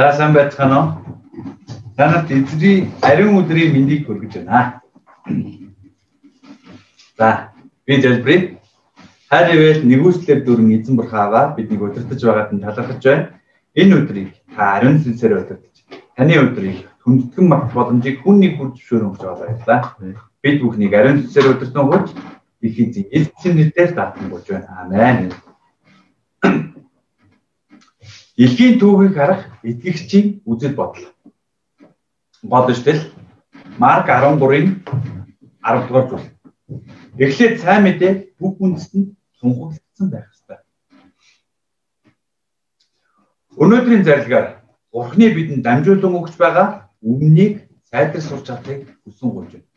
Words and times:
За 0.00 0.12
сайн 0.16 0.32
байцгаана 0.32 0.76
уу? 0.80 0.88
Танад 1.96 2.30
эзний 2.32 2.88
ариун 3.02 3.34
өдрийн 3.40 3.74
мэндийг 3.74 4.06
хүргэж 4.06 4.32
байна. 4.32 4.80
За, 7.18 7.52
би 7.84 8.00
залбирая. 8.00 8.56
Хайр 9.28 9.48
ивэл 9.56 9.84
нэгүслэр 9.84 10.40
дүрэн 10.40 10.72
эзэн 10.80 10.96
бурхааваа 10.96 11.52
биднийг 11.52 11.82
удирдах 11.84 12.16
байгаад 12.16 12.52
нь 12.52 12.64
талархаж 12.64 13.04
байна. 13.04 13.28
Энэ 13.76 13.96
өдрийг 14.00 14.30
та 14.56 14.80
ариун 14.80 15.04
сүнсээр 15.04 15.36
удирдах. 15.36 15.68
Таны 16.16 16.34
өдрийг 16.48 16.88
хүндэтгэн 17.04 17.46
мах 17.52 17.68
боломжийг 17.76 18.24
хүн 18.24 18.40
нэг 18.40 18.56
бүр 18.56 18.72
зөвшөөрөн 18.72 19.12
байгаа 19.20 19.36
баярлалаа. 19.36 19.80
Бид 20.40 20.62
бүхнийг 20.64 20.96
ариун 20.96 21.20
сүнсээр 21.28 21.52
удирдан 21.52 21.84
хууч 21.92 22.08
их 22.64 22.74
эзэн 22.80 23.04
Есүсийн 23.12 23.54
нэрээр 23.56 23.92
даатангуйж 23.92 24.48
байна. 24.48 24.80
Амен. 24.80 25.28
Дэлхийн 28.40 28.80
түүхийг 28.80 29.14
харах 29.20 29.42
итгэгчийн 29.68 30.40
үзэл 30.48 30.72
бодол. 30.72 31.12
Бодож 32.40 32.80
тэл 32.80 33.12
Марк 33.76 34.08
13-ын 34.08 34.80
10 35.60 35.84
дугаар 35.84 36.06
зүйл. 36.08 36.26
Эхлээд 37.20 37.60
сайн 37.60 37.84
мэдээ 37.84 38.12
бүх 38.40 38.56
үндэстэнд 38.64 39.12
тунхаглагдсан 39.40 40.08
байх 40.08 40.32
ёстой. 40.32 40.56
Өнөөдрийн 43.60 44.08
зарилгаар 44.08 44.64
Бурхны 44.88 45.26
бидэнд 45.36 45.60
дамжуулан 45.60 46.16
өгч 46.16 46.34
байгаа 46.40 46.88
өмнөнийг 47.04 47.68
сайдар 47.92 48.24
сурч 48.24 48.48
чадахыг 48.48 48.88
хүсэн 49.04 49.28
гуйж 49.36 49.52
байна. 49.52 49.68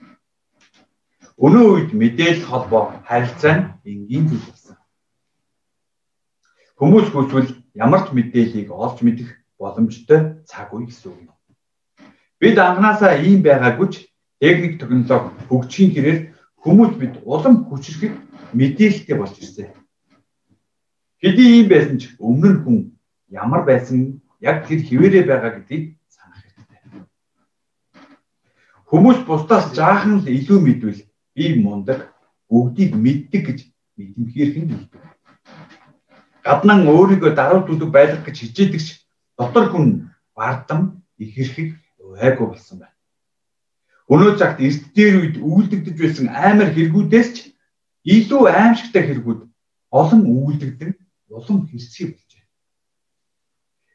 Өнөө 1.35 1.65
үед 1.67 1.89
мэдээлэл 1.91 2.47
холбоо 2.47 2.95
харилцаа 3.03 3.53
нь 3.59 3.67
энгийн 3.91 4.31
зүйл 4.31 4.47
болсон. 4.47 4.77
Хүмүүс 6.79 7.11
хүсвэл 7.11 7.62
ямар 7.73 8.05
ч 8.05 8.13
мэдээллийг 8.13 8.69
олж 8.69 9.01
мэдэх 9.01 9.29
боломжтой 9.57 10.45
цаг 10.45 10.73
үе 10.73 10.85
гэсэн 10.85 11.09
үг 11.09 11.19
юм. 11.25 11.33
Бид 12.39 12.57
анханасаа 12.57 13.17
ийм 13.17 13.41
байгаагүй 13.41 13.87
ч 13.89 13.95
техник 14.39 14.77
технологи 14.79 15.33
хөгжихийн 15.49 15.93
хэрээр 15.93 16.19
хүмүүс 16.61 16.93
бид 17.01 17.13
улам 17.25 17.65
хүчрхэг 17.65 18.13
мэдээлэлтэй 18.53 19.15
болж 19.17 19.35
ирсэн. 19.41 19.73
Хэдий 21.21 21.49
ийм 21.57 21.67
байсан 21.73 21.97
ч 21.97 22.13
өмнө 22.21 22.49
нь 22.53 22.61
хүн 22.63 22.77
ямар 23.33 23.65
байсан 23.65 24.21
яг 24.37 24.67
тэр 24.67 24.79
хിവэрэ 24.85 25.25
байгаа 25.25 25.51
гэдгийг 25.57 25.97
санах 26.13 26.43
хэрэгтэй. 26.43 26.79
Хүмүүс 28.89 29.19
бусдаас 29.25 29.73
жаахан 29.73 30.21
л 30.21 30.27
илүү 30.29 30.59
мэдвэл 30.61 31.01
би 31.33 31.45
мундаг 31.57 32.13
бүгдийг 32.49 32.91
мэддэг 32.93 33.41
гэж 33.47 33.59
мэдэмхээрх 33.97 34.55
нь 34.61 34.69
хэлдэг 34.69 35.12
гаднан 36.43 36.87
өөрийгөө 36.87 37.31
даруй 37.35 37.63
дүлэг 37.65 37.89
байлгах 37.91 38.23
гэж 38.25 38.37
хичээдэгч 38.39 38.87
дотор 39.39 39.65
хүн 39.71 40.11
бардам 40.35 41.03
ихэрхэг 41.17 41.69
айгу 42.19 42.51
болсон 42.51 42.79
байна. 42.83 42.97
Өнөө 44.11 44.37
цагт 44.39 44.59
эрт 44.59 44.83
дээр 44.95 45.15
үед 45.21 45.35
үйлдэгдэж 45.39 45.95
байсан 45.99 46.27
амар 46.27 46.69
хэрэгүүдээс 46.75 47.29
ч 47.35 47.37
илүү 48.03 48.43
аимшигтай 48.51 49.03
хэрэгүүд 49.07 49.41
олон 49.89 50.21
үйлдэгдэн 50.27 50.91
улам 51.31 51.57
хэрсгий 51.71 52.07
болжээ. 52.11 52.43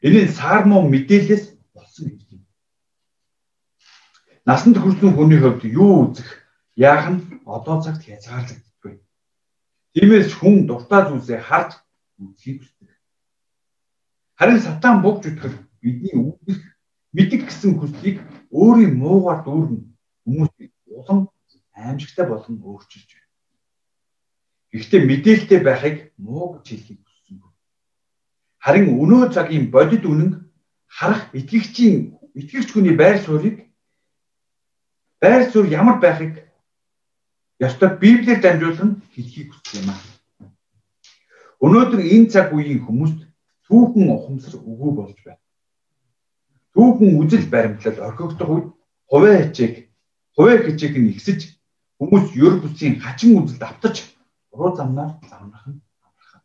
Энэ 0.07 0.21
нь 0.25 0.35
сармон 0.39 0.89
мэдээлэлээс 0.89 1.45
болсон 1.77 2.05
гэж 2.09 2.21
юм. 2.33 2.43
Насанд 4.49 4.77
хүрсэн 4.81 5.13
хүний 5.13 5.39
хувьд 5.41 5.63
юу 5.69 6.09
үзэх, 6.09 6.29
яах 6.75 7.07
нь 7.13 7.21
одоо 7.45 7.77
цагт 7.85 8.03
хязгаарлагддаггүй. 8.09 8.95
Тиймээс 9.93 10.33
хүн 10.41 10.65
дуртай 10.65 11.03
зүйлсээ 11.05 11.41
харж 11.45 11.77
үзхийг 12.19 12.63
хүсдэг. 12.63 12.91
Харин 14.39 14.61
сатан 14.61 15.03
богж 15.03 15.27
үтгэл 15.31 15.57
бидний 15.83 16.15
үгдэх 16.15 16.61
мэддэг 17.15 17.41
гэсэн 17.47 17.79
хүслийг 17.79 18.23
өөрийн 18.51 18.95
муугаар 18.99 19.41
дүүрнэ 19.47 19.79
хүмүүсийг 20.27 20.73
улам 20.87 21.31
аимшигтай 21.75 22.27
болгон 22.29 22.59
өөрчилж 22.63 23.11
байна. 23.15 23.33
Гэхдээ 24.73 25.03
мэдээлэлтэй 25.07 25.61
байхыг 25.65 25.97
муу 26.19 26.59
гэж 26.59 26.67
хэлхийг 26.69 27.01
хүссэн. 27.03 27.43
Харин 28.65 28.87
өнөө 29.03 29.33
цагийн 29.35 29.71
бодит 29.71 30.05
үнэн 30.05 30.31
харах 30.87 31.31
итгэгчийн 31.39 32.19
итгэгч 32.35 32.69
хүний 32.73 32.95
байр 32.97 33.19
суурийг 33.23 33.57
байр 35.23 35.51
суурь 35.51 35.73
ямар 35.81 35.99
байхыг 36.01 36.35
ёстой 37.67 37.91
Библиэр 38.03 38.41
дамжуулан 38.43 38.91
хэлхийг 39.15 39.49
хүссэн 39.51 39.83
юм 39.83 39.91
аа. 39.91 40.18
Өнөөдөр 41.65 42.01
энэ 42.15 42.31
цаг 42.33 42.55
үеийн 42.55 42.87
хүмүүст 42.87 43.19
түүхэн 43.67 44.07
ухамсар 44.15 44.55
өгөө 44.63 44.91
болж 44.95 45.19
байна. 45.27 45.43
Түүхэн 46.75 47.11
үжил 47.19 47.47
баримтлал 47.51 47.99
орхигдох 48.07 48.51
үед 48.55 48.67
хуваа 49.11 49.37
хичээг 49.43 49.75
хуваа 50.39 50.57
хичээг 50.63 50.95
нь 50.99 51.11
ихсэж 51.13 51.41
хүмүүс 51.99 52.27
ёр 52.47 52.55
бүсийн 52.63 53.03
хачин 53.03 53.35
үзэлд 53.43 53.63
автаж 53.67 53.97
уруу 54.55 54.73
замнаар 54.79 55.19
замрах 55.27 55.67
нь 55.67 55.83
амархан. 56.07 56.41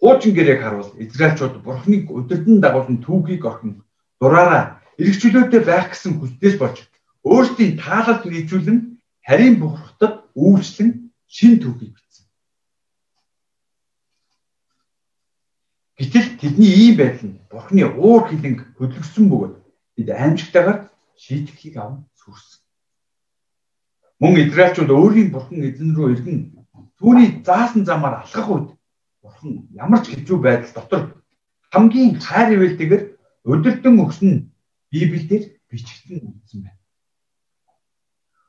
Хуучин 0.00 0.32
гэрээг 0.36 0.60
харуул 0.60 0.92
Израильчууд 1.00 1.56
Бурхныг 1.64 2.04
өдөрдөн 2.18 2.60
дагуулсан 2.60 2.98
түүхийг 3.00 3.42
орхин 3.48 3.80
дураараа 4.20 4.84
эргчлөөтэй 5.00 5.62
байх 5.64 5.88
гэсэн 5.96 6.20
хүсдээс 6.20 6.56
болж 6.60 6.78
өөрсдийн 7.24 7.80
таалалд 7.80 8.28
нийцүүлэн 8.28 8.78
харийн 9.24 9.56
бурхтад 9.56 10.14
үйлчлэн 10.36 10.90
шин 11.24 11.52
түүхийг 11.64 11.96
Гэтэл 16.00 16.40
тэдний 16.40 16.72
ийм 16.88 16.96
байдал 16.96 17.28
нь 17.28 17.40
Бурхны 17.52 17.84
уур 17.84 18.24
хилэнг 18.32 18.72
хөдөлгсөн 18.80 19.28
бөгөөд 19.28 19.54
бид 20.00 20.08
аимшигтайгаар 20.08 20.88
шийтгэхийг 21.20 21.76
аван 21.76 22.08
сүрсэн. 22.16 22.64
Мөн 24.16 24.40
Израильчууд 24.48 24.88
өөрийн 24.88 25.28
Бурхан 25.28 25.60
эзэн 25.60 25.92
рүү 25.92 26.08
иргэн 26.16 26.38
түүний 26.96 27.44
заасан 27.44 27.84
замаар 27.84 28.24
алхах 28.24 28.48
үед 28.48 28.68
Бурхан 29.20 29.68
ямар 29.76 30.00
ч 30.00 30.16
хэцүү 30.16 30.38
байдал 30.40 30.72
дотор 30.72 31.02
хамгийн 31.68 32.16
хайр 32.16 32.48
ивэлтэйгээр 32.56 33.04
өдөртөн 33.52 33.96
өгсөн 34.00 34.32
Библиэлд 34.88 35.52
бичигдэн 35.68 36.24
үлдсэн 36.24 36.60
байна. 36.64 36.80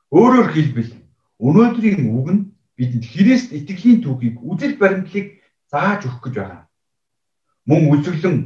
Өөрөөр 0.08 0.48
хэлбэл 0.56 0.92
өнөөдрийн 1.36 2.00
үг 2.16 2.28
нь 2.32 2.42
бидэнд 2.80 3.04
Христ 3.12 3.52
итгэлийн 3.52 4.00
түүхийг 4.00 4.40
үзэл 4.40 4.80
баримтлалыг 4.80 5.36
зааж 5.68 6.08
өгөх 6.08 6.32
гэж 6.32 6.36
байгаа 6.40 6.71
мөн 7.68 7.90
үзэглэн 7.92 8.36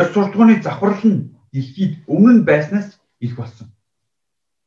ёс 0.00 0.08
суртахууны 0.12 0.62
завхрал 0.62 1.02
нь 1.04 1.30
дэлхийд 1.52 1.94
өмнө 2.06 2.32
нь 2.42 2.46
байснаас 2.48 2.98
их 3.20 3.36
болсон. 3.36 3.68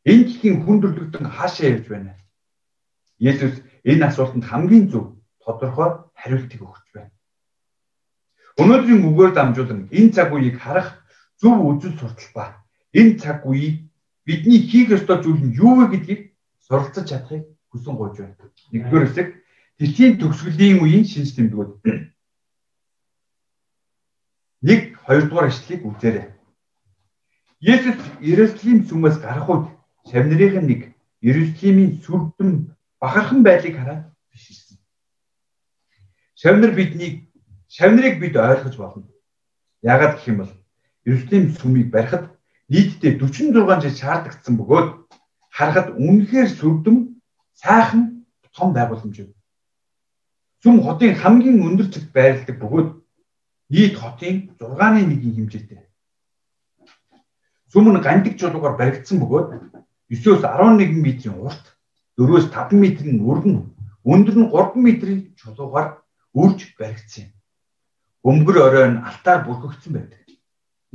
Энэ 0.07 0.23
дэлхийн 0.25 0.63
хүн 0.63 0.79
төрлөختөн 0.81 1.25
хаашаа 1.27 1.67
явж 1.75 1.85
байна? 1.91 2.15
Есүс 3.19 3.55
энэ 3.83 4.07
асуултанд 4.07 4.45
хамгийн 4.47 4.87
зөв 4.91 5.05
тодорхой 5.43 5.89
хариултыг 6.15 6.61
өгч 6.63 6.87
байна. 6.95 7.11
Өнөөдрийн 8.61 9.03
үгээр 9.03 9.31
дамжуулан 9.35 9.81
энэ 9.91 10.13
цаг 10.15 10.31
үеийг 10.31 10.57
харах 10.63 10.89
зөв 11.41 11.55
үзэл 11.69 11.99
суртал 11.99 12.31
ба 12.33 12.45
энэ 12.95 13.19
цаг 13.21 13.43
үеийг 13.43 13.91
бидний 14.25 14.61
хийх 14.69 14.89
ёстой 14.95 15.17
зүйл 15.23 15.43
нь 15.43 15.55
юу 15.55 15.73
вэ 15.77 15.85
гэдгийг 15.91 16.21
суралцаж 16.65 17.05
чадахыг 17.09 17.43
хүсэн 17.69 17.95
гуйж 17.95 18.15
байна. 18.17 18.35
Нэгдүгээр 18.71 19.05
хэсэг 19.07 19.27
дэлхийн 19.79 20.13
төгсгөлийн 20.19 20.81
үеийн 20.83 21.05
шинж 21.05 21.35
тэмдгүүд 21.35 21.71
1 24.67 24.97
2 25.07 25.29
дугаар 25.29 25.47
ишлэлийг 25.47 25.81
үзээрэй. 25.87 26.27
Есүс 27.73 27.99
Иерусалим 28.19 28.79
сүмээс 28.83 29.17
гарах 29.23 29.47
үед 29.49 29.65
шавнырийн 30.11 30.67
нэг 30.67 30.81
Иерусалимийн 31.23 31.91
сүрдэн 32.03 32.51
бахархан 32.99 33.41
байдлыг 33.47 33.75
хараад 33.77 34.03
биширсэн. 34.31 34.77
Шавнар 36.35 36.71
биднийг 36.75 37.15
шавнарыг 37.75 38.19
бид 38.19 38.35
ойлгож 38.35 38.75
болно. 38.77 39.07
Яагаад 39.81 40.13
гэх 40.15 40.27
юм 40.27 40.37
бол 40.41 40.53
Иерусалим 41.05 41.55
сүмийг 41.55 41.87
барихад 41.95 42.25
нийтдээ 42.67 43.15
46 43.23 43.81
жил 43.83 43.95
шаардагдсан 44.01 44.53
бөгөөд 44.59 44.89
харахад 45.57 45.87
үнэхээр 45.95 46.49
сүрдэм 46.59 46.97
сайхан 47.55 48.27
том 48.51 48.73
байгууламж 48.75 49.15
юм. 49.23 49.31
Сүм 50.61 50.83
хотын 50.83 51.15
хамгийн 51.15 51.63
өндөр 51.63 51.87
чигт 51.93 52.11
байрладаг 52.11 52.57
бөгөөд 52.59 52.89
нийт 53.69 53.95
хотын 53.99 54.35
6-ны 54.59 55.01
1-ийн 55.03 55.35
хэмжээтэй. 55.35 55.81
Сүм 57.71 57.91
нь 57.91 58.03
гандаг 58.03 58.33
чулуугаар 58.39 58.75
баригдсан 58.79 59.19
бөгөөд 59.19 59.47
9-өөс 60.07 60.43
11 60.43 61.03
метрийн 61.03 61.35
урт, 61.35 61.65
4-өөс 62.15 62.47
5 62.47 62.79
метрийн 62.79 63.19
өргөн, 63.19 63.75
өндөр 64.07 64.35
нь 64.39 64.51
3 64.51 64.79
метрийн 64.87 65.19
чулуугаар 65.35 65.99
үрж 66.31 66.59
баригдсан 66.79 67.27
юм. 67.27 67.31
Бөмбөр 68.23 68.57
оройн 68.67 69.03
алтаар 69.03 69.43
бүрхэгдсэн 69.43 69.91
байдаг. 69.93 70.23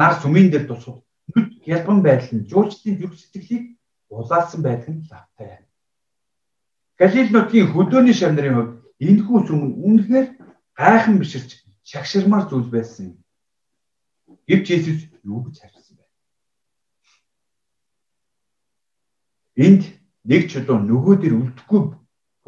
Нар 0.01 0.17
сүмийн 0.17 0.49
дээр 0.49 0.65
тусах 0.65 1.05
нүд 1.29 1.61
ялбан 1.69 2.01
байдал 2.03 2.33
нь 2.33 2.49
жуулчдын 2.49 2.97
зүрх 2.99 3.21
сэтгэлийг 3.21 3.65
улаалсан 4.09 4.61
байдаг 4.65 4.89
нь 4.89 5.05
лавтай. 5.11 5.61
Галил 6.97 7.29
нутгийн 7.33 7.69
хөдөөний 7.73 8.17
шавнарын 8.17 8.57
хувьд 8.57 8.73
энэхүү 9.07 9.39
сүм 9.47 9.61
нь 9.65 9.77
үнэхээр 9.87 10.29
гайхан 10.77 11.17
биширч 11.21 11.51
шагширмар 11.93 12.49
зүйл 12.49 12.69
байсан 12.73 13.05
юм. 13.07 13.17
Гэвч 14.49 14.67
Есүс 14.73 15.01
юу 15.29 15.45
гэж 15.45 15.61
хариулсан 15.61 15.97
бэ? 16.01 16.07
Энд 19.67 19.83
нэг 20.25 20.49
чулуу 20.49 20.81
нөгөө 20.81 21.15
дээр 21.21 21.37
үлдэхгүй 21.37 21.81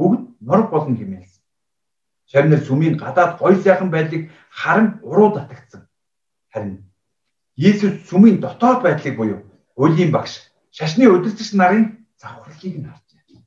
бүгд 0.00 0.22
нор 0.40 0.62
болно 0.72 0.96
хэмээн. 0.96 1.28
Шавнар 2.32 2.60
сүмийн 2.64 2.96
гадаад 2.96 3.36
гой 3.38 3.60
сайхан 3.60 3.90
байдлыг 3.92 4.32
харан 4.48 4.98
уруу 5.04 5.36
татагдсан. 5.36 5.82
Харин 6.48 6.88
Есүс 7.56 8.08
сүмийн 8.08 8.40
дотоод 8.40 8.80
байдлыг 8.80 9.16
буюу 9.16 9.44
Өлийн 9.76 10.10
багш 10.10 10.40
шашны 10.72 11.04
удирдагч 11.04 11.52
нарын 11.52 12.08
завхарлыг 12.16 12.74
нь 12.80 12.88
харжээ. 12.88 13.44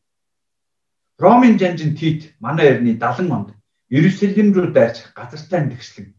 Ромын 1.18 1.58
жанжин 1.58 1.98
Тит 1.98 2.38
манай 2.40 2.68
эртний 2.70 2.94
70 2.94 3.34
онд 3.34 3.57
Иерусалим 3.90 4.54
руу 4.54 4.72
дайрч 4.76 4.98
газартаа 5.16 5.62
нэгслэг. 5.64 6.12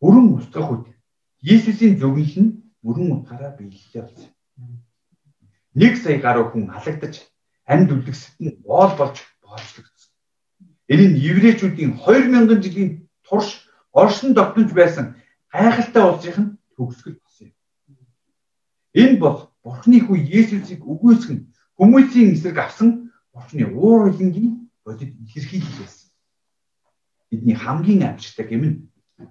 Бүрэн 0.00 0.26
устгах 0.36 0.68
үед 0.70 0.86
Есүсийн 1.40 1.96
зөвгөл 1.96 2.36
нь 2.42 2.50
бүрэн 2.84 3.08
утгаараа 3.16 3.56
биелэлээ 3.56 4.02
болсон. 4.04 4.32
Нэг 5.80 5.96
сая 5.96 6.20
гаруй 6.20 6.46
хүн 6.52 6.68
халагдаж 6.68 7.14
амьд 7.64 7.88
үлдгэсэд 7.94 8.36
нь 8.44 8.56
боол 8.68 8.92
болж 9.00 9.16
боолчлогдсон. 9.40 10.12
Энэ 10.92 11.06
нь 11.08 11.20
еврейчүүдийн 11.30 11.92
2000 11.96 12.60
жилийн 12.64 12.90
турш 13.24 13.48
оршин 13.92 14.36
тогтнож 14.36 14.70
байсан 14.76 15.06
гайхалтай 15.52 16.04
улсынх 16.04 16.38
нь 16.42 16.50
төгсгөл 16.76 17.16
болсон 17.24 17.46
юм. 17.48 17.56
Энэ 19.00 19.16
бол 19.22 19.38
Бурхны 19.64 19.98
хүү 20.04 20.16
Есүсийг 20.38 20.84
үгүйсгэн 20.84 21.40
хүмүүсийн 21.78 22.36
эсрэг 22.36 22.58
авсан 22.60 22.88
Бурхны 23.32 23.64
уур 23.64 24.12
хилэнгийн 24.12 24.68
бодит 24.84 25.12
илэрхийлэл 25.24 25.78
байсан. 25.80 26.07
Бидний 27.30 27.54
хамгийн 27.54 28.02
амжилттай 28.08 28.46
гэм 28.48 28.64
нь 28.64 28.76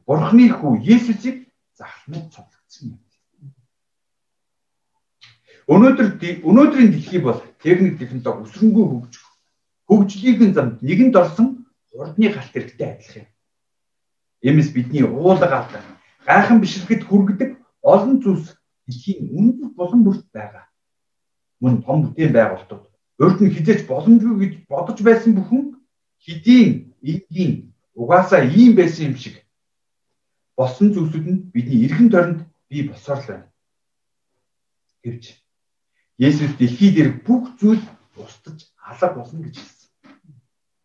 Бурхны 0.05 0.51
хүү 0.51 0.83
Есүсийг 0.83 1.47
захлмал 1.73 2.29
цоглогдсон 2.33 2.85
юм. 2.93 2.99
Өнөөдөр 5.67 6.07
өнөөдрийн 6.47 6.91
дэлхий 6.91 7.21
бол 7.23 7.39
техник 7.63 7.99
технологи 7.99 8.43
өсрөнгөө 8.45 8.85
хөгжих. 8.87 9.25
Хөгжлийн 9.87 10.53
замд 10.53 10.81
нэгэнд 10.83 11.15
орсон 11.15 11.47
хурдны 11.91 12.27
галт 12.31 12.51
хэрэгтэй 12.53 12.87
адилхан 12.91 13.23
юм. 13.23 13.31
Иймээс 14.45 14.69
бидний 14.71 15.03
уулга 15.03 15.47
алдан 15.47 15.83
гайхан 16.27 16.61
бишрэхэд 16.61 17.03
хүргэдэг 17.07 17.49
олон 17.81 18.21
зүйлс 18.21 18.55
дэлхийн 18.85 19.31
үнэт 19.37 19.75
болон 19.75 20.03
бүрт 20.03 20.27
байгаа. 20.31 20.65
Мөн 21.59 21.81
том 21.83 21.97
бүтээн 22.03 22.31
байгуулалтууд 22.35 22.85
урд 23.23 23.39
нь 23.41 23.53
хизээч 23.55 23.87
боломжгүй 23.89 24.35
гэж 24.39 24.53
бодож 24.69 24.99
байсан 25.01 25.33
бүхэн 25.35 25.63
хэдийн 26.21 26.93
энгийн 27.01 27.73
угаасаа 27.97 28.45
ийм 28.45 28.75
байсан 28.77 29.09
юм 29.09 29.15
шиг 29.17 29.35
болсон 30.57 30.93
зүйлсүүд 30.93 31.25
нь 31.33 31.43
бидний 31.53 31.81
эргэн 31.85 32.09
тойронд 32.13 32.39
бий 32.69 32.83
болсоор 32.85 33.19
л 33.21 33.27
байна. 33.27 33.49
Гэвч 35.03 35.25
Есүс 36.17 36.53
дэлхий 36.57 36.91
дээр 36.93 37.11
бүх 37.25 37.57
зүйл 37.59 37.81
устж 38.17 38.69
алга 38.89 39.09
болно 39.17 39.39
гэж 39.45 39.55
хэлсэн. 39.57 39.89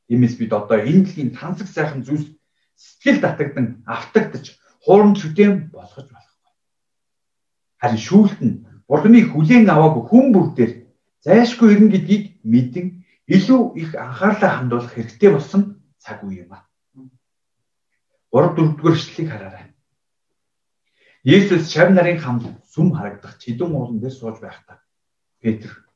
Тиймээс 0.08 0.34
бид 0.40 0.52
одоо 0.52 0.78
энэ 0.80 1.04
дэлхийн 1.04 1.36
тансаг 1.36 1.68
сайхан 1.68 2.04
зүйлс 2.04 2.28
сэтгэл 2.76 3.20
татагдан 3.24 3.66
автагдж 3.86 4.56
хуурам 4.84 5.16
шүтэн 5.16 5.72
болгож 5.72 6.08
байна. 6.08 6.32
Харин 7.80 8.00
шүүлт 8.00 8.40
нь 8.40 8.56
Бурхны 8.88 9.24
хүлээн 9.24 9.72
аваагүй 9.72 10.04
хүн 10.08 10.26
бүр 10.36 10.46
дээр 10.52 10.72
зайшгүй 11.24 11.72
ирнэ 11.72 11.88
гэдгийг 11.96 12.24
мэдэн 12.44 12.86
илүү 13.24 13.62
их 13.80 13.90
анхаарлаа 13.96 14.50
хандуулах 14.52 14.92
хэрэгтэй 14.92 15.30
болсон 15.32 15.80
цаг 15.96 16.20
үе 16.28 16.44
юм 16.44 16.52
аа. 16.52 16.68
3 18.32 18.56
4 18.56 18.76
дугаар 18.76 18.96
эшлэлийг 18.96 19.30
хараарай. 19.30 19.64
Есүс 21.24 21.70
шав 21.70 21.90
нарын 21.92 22.18
хамт 22.18 22.44
сүм 22.72 22.96
харагдах 22.96 23.38
чидэн 23.38 23.70
уулан 23.72 24.00
дээр 24.00 24.12
сууж 24.12 24.40
байхдаа 24.40 24.80
Петр, 25.40 25.86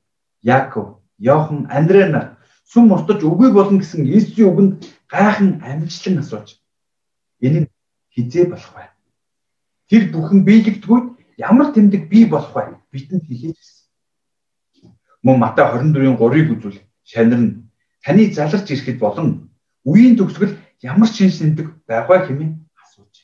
Яаков, 0.42 1.00
Йохан, 1.18 1.66
Андрей 1.70 2.08
нар 2.08 2.36
сүм 2.68 2.92
устж 2.92 3.22
үгүй 3.24 3.50
болно 3.52 3.78
гэсэн 3.80 4.04
Есүсийн 4.04 4.50
үгэнд 4.50 4.72
гайхан 5.08 5.62
амжилтлан 5.64 6.18
асууж 6.20 6.60
энэ 7.40 7.60
нь 7.60 7.68
хизээ 8.14 8.46
болох 8.52 8.72
бай. 8.74 8.86
Тэр 9.88 10.10
бүхэн 10.12 10.44
биелэгдгүүд 10.44 11.06
ямар 11.38 11.72
тэмдэг 11.72 12.08
бий 12.10 12.26
болох 12.26 12.52
вэ? 12.54 12.76
Бидэнд 12.92 13.24
хэлээд 13.26 13.56
ирсэн. 13.56 14.92
Мөн 15.22 15.38
Матай 15.38 15.64
24-ийн 15.64 16.18
3-ыг 16.20 16.48
үзвэл 16.52 16.78
шанар 17.02 17.40
нь 17.40 17.70
таны 18.04 18.30
заларч 18.34 18.66
ирэхэд 18.70 18.98
болон 18.98 19.50
үеийн 19.86 20.18
төгсгөл 20.18 20.54
ямар 20.82 21.08
шинж 21.08 21.38
тэмдэг 21.40 21.68
байгаа 21.88 22.26
хэмээн 22.26 22.52
асууж. 22.82 23.14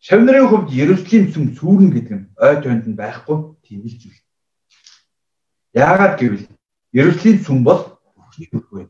Шавнарын 0.00 0.48
хувьд 0.48 0.72
Ерөслийн 0.72 1.32
сүм 1.32 1.52
сүүрэн 1.56 1.90
гэдэг 1.92 2.14
нь 2.16 2.28
ой 2.40 2.56
тойнд 2.62 2.84
нь 2.88 2.96
байхгүй 2.96 3.36
тийм 3.64 3.84
л 3.84 3.96
зүйл. 4.00 4.20
Яагаад 5.76 6.16
гэвэл 6.20 6.48
Ерөслийн 6.92 7.38
сүм 7.44 7.64
бол 7.64 8.00
Бурхны 8.16 8.46
хөрхөө. 8.48 8.88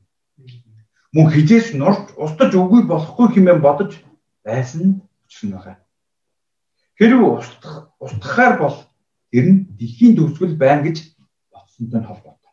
Мөн 1.14 1.26
хизээс 1.30 1.74
норч 1.74 2.14
устж 2.18 2.52
үгүй 2.54 2.82
болохгүй 2.86 3.26
хэмээн 3.34 3.60
бодож 3.62 3.98
байсан 4.46 5.02
учир 5.26 5.42
нь 5.48 5.54
байгаа. 5.54 5.76
Хэрв 6.98 7.18
устгах 7.38 7.90
устгахаар 7.98 8.54
бол 8.62 8.76
тэр 9.30 9.46
нь 9.50 9.66
дэлхийн 9.78 10.14
төгсгөл 10.14 10.54
байна 10.54 10.86
гэж 10.86 10.96
бодсонтой 11.50 12.02
холбоотой. 12.06 12.52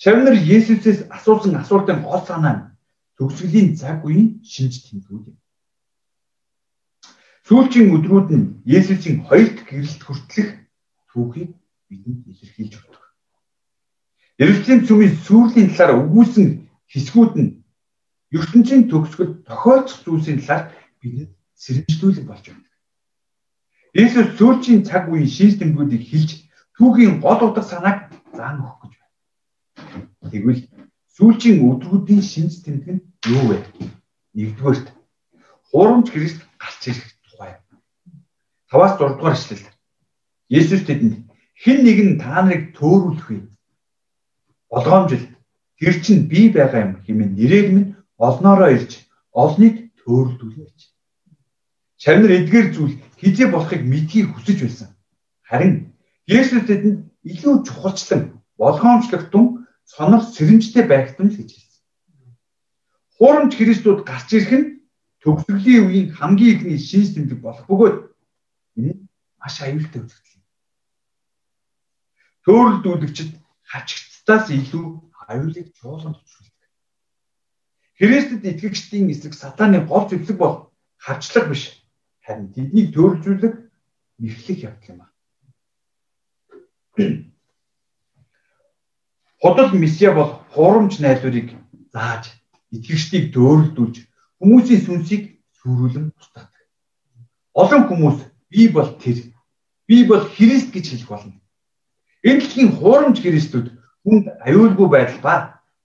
Шавнар 0.00 0.36
Есүсээс 0.36 1.08
асуусан 1.12 1.56
асуултын 1.60 2.00
гол 2.04 2.24
санаа 2.24 2.54
нь 2.56 2.77
төгсгөлийн 3.18 3.74
цаг 3.74 4.06
үеийн 4.06 4.40
шинж 4.46 4.86
тэмдгүүд 4.86 5.24
юм. 5.34 5.38
Сүүлчийн 7.48 7.90
өдрүүд 7.96 8.28
нь 8.36 8.46
Есүсийн 8.76 9.26
хоёрт 9.26 9.58
гэрэлт 9.66 10.02
хүртэлх 10.04 10.50
түүхийг 11.10 11.50
бидэнд 11.88 12.22
илэрхийлж 12.30 12.74
өгдөг. 12.78 13.04
Ерөнхийдөө 14.38 14.86
сүмийн 14.86 15.14
сүрлийн 15.26 15.68
талаар 15.74 15.98
өгүүлсэн 16.04 16.46
хэсгүүд 16.92 17.34
нь 17.42 17.50
ертөнцийн 18.36 18.82
төгсгөл 18.92 19.42
тохиолдох 19.48 19.98
зүйлсийн 20.04 20.38
талаар 20.44 20.70
бидэнд 21.00 21.32
сэрэмжлүүлэг 21.58 22.24
болж 22.28 22.44
байна. 22.46 22.68
Есүс 23.96 24.28
сүүлчийн 24.38 24.84
цаг 24.84 25.08
үеийн 25.10 25.26
шинж 25.26 25.58
тэмдгүүдийг 25.58 26.04
хэлж 26.06 26.30
түүхийн 26.76 27.18
гол 27.24 27.40
утга 27.48 27.62
санааг 27.64 28.12
заан 28.36 28.62
өгөх 28.62 28.78
гэж 28.84 28.92
байна. 29.00 29.10
Тэгвэл 30.30 30.62
сүүлчийн 31.18 31.58
өдрүүдийн 31.66 32.22
шинж 32.22 32.62
тэмдэг 32.62 32.94
нь 32.94 33.02
юу 33.26 33.42
вэ? 33.50 33.58
Нэгдүгээрт 34.38 34.86
хуурамч 35.74 36.06
Христ 36.14 36.38
гарч 36.62 36.82
ирэх 36.86 37.10
тухай. 37.26 37.52
5-аас 38.70 38.94
6 39.02 39.18
дугаар 39.18 39.34
эшлэл. 39.34 39.66
Есүс 40.46 40.86
тэдэнд 40.86 41.26
хэн 41.58 41.78
нэгэн 41.82 42.22
та 42.22 42.46
нарыг 42.46 42.70
төөрүүлэх 42.78 43.28
вэ? 43.34 43.40
Болгоомжил 44.70 45.26
тэр 45.82 45.94
чинь 45.98 46.30
би 46.30 46.54
байгаа 46.54 46.86
юм 46.86 46.92
хэмээн 47.02 47.34
нэрээр 47.34 47.68
минь 47.74 47.90
олноороо 48.14 48.70
ирж 48.78 49.02
олныг 49.34 49.90
төөрөлдүүлнэ 49.98 50.64
гэж. 50.70 50.78
Шавнар 51.98 52.32
эдгээр 52.38 52.66
зүйл 52.78 52.94
хизээ 53.18 53.50
болохыг 53.50 53.82
мэдхийг 53.82 54.30
хүсэж 54.38 54.58
байсан. 54.62 54.88
Харин 55.42 55.98
Есүс 56.30 56.62
тэдэнд 56.62 57.10
илүү 57.26 57.66
чухалчлан 57.66 58.38
болгоомжлогдсон 58.54 59.57
сонор 59.88 60.22
сэрэмжтэй 60.34 60.84
байх 60.84 61.16
нь 61.16 61.32
л 61.32 61.38
гэж 61.40 61.50
хэлсэн. 61.56 61.82
Хуурамч 63.16 63.52
Христүүд 63.56 64.00
гарч 64.04 64.28
ирэх 64.36 64.52
нь 64.52 64.66
төгсгөлийн 65.24 65.84
үеийн 65.88 66.08
хамгийн 66.12 66.52
ихний 66.54 66.78
шинж 66.78 67.16
тэмдэг 67.16 67.40
болох 67.40 67.64
бөгөөд 67.66 67.96
энэ 68.78 68.92
маш 69.40 69.56
аюултай 69.64 70.00
үзэгдэл 70.04 70.36
юм. 70.36 70.44
Төөрөлдүүлэгчд 72.44 73.32
хачигцтаас 73.70 74.46
илүү 74.52 74.86
аюулыг 75.32 75.66
чуулганд 75.76 76.20
төвшүүлдэг. 76.20 76.68
Христэд 77.98 78.42
итгэгчдийн 78.44 79.10
эсрэг 79.12 79.34
сатаны 79.34 79.80
гол 79.88 80.04
зөвлөг 80.08 80.38
бол 80.38 80.56
харчлах 81.00 81.48
биш 81.48 81.64
харин 82.24 82.52
тэднийг 82.52 82.92
төрөлжүүлэх 82.94 83.54
мэхлэх 84.20 84.58
явдал 84.68 84.90
юм 84.92 85.00
аа. 85.02 85.12
Худал 89.40 89.70
месиа 89.72 90.12
бол 90.14 90.30
хуурамч 90.54 90.98
найдварыг 90.98 91.54
зааж 91.94 92.24
итгэгчдийг 92.74 93.30
дөөрөлдүүлж 93.34 93.96
хүмүүсийн 94.42 94.82
сүнсийг 94.82 95.22
сүрүүлэн 95.62 96.10
тусдаадаг. 96.18 96.64
Олон 97.54 97.82
хүмүүс 97.86 98.18
би 98.50 98.68
бол 98.74 98.90
тэр 98.98 99.18
би 99.86 100.02
бол 100.10 100.26
Христ 100.34 100.74
гэж 100.74 100.86
хэлэх 100.90 101.08
болно. 101.08 101.38
Энэ 102.26 102.40
дэлхийн 102.42 102.74
хуурамч 102.74 103.22
Христүүд 103.22 103.66
хүнд 104.02 104.26
аюулгүй 104.42 104.88
байдал 104.90 105.20
ба 105.22 105.34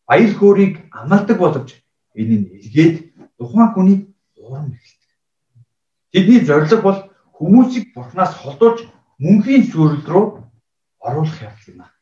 баяр 0.09 0.33
хөөргийг 0.33 0.75
амлдаг 0.89 1.37
боловч 1.37 1.69
энэ 2.17 2.35
нь 2.41 2.49
илгээд 2.57 2.95
тухайн 3.37 3.69
хүний 3.73 3.97
хурам 4.33 4.73
эхэлдэг. 4.73 5.11
Тэдний 6.11 6.41
зорилго 6.41 6.77
бол 6.81 6.99
хүмүүсийг 7.37 7.93
бурхнаас 7.93 8.33
холдуулж 8.41 8.79
мөнхийн 9.21 9.63
сүрэл 9.69 10.01
рүү 10.09 10.25
оруулах 11.05 11.37
явдал 11.41 11.69
юм 11.69 11.81
аа. 11.85 11.92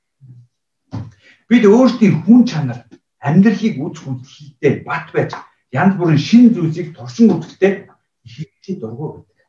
Бид 1.51 1.67
өөрсдийн 1.67 2.24
хүн 2.24 2.48
чанар 2.48 2.79
амьдралыг 3.20 3.75
үз 3.84 4.00
хүндлэлтэй 4.00 4.88
бат 4.88 5.12
байж 5.12 5.36
янз 5.75 6.00
бүрийн 6.00 6.24
шин 6.27 6.55
зүйлсийг 6.55 6.96
туршин 6.96 7.27
үзэхдээ 7.36 7.91
их 8.24 8.48
чи 8.63 8.79
дургу 8.79 9.27
гэдэг. 9.27 9.48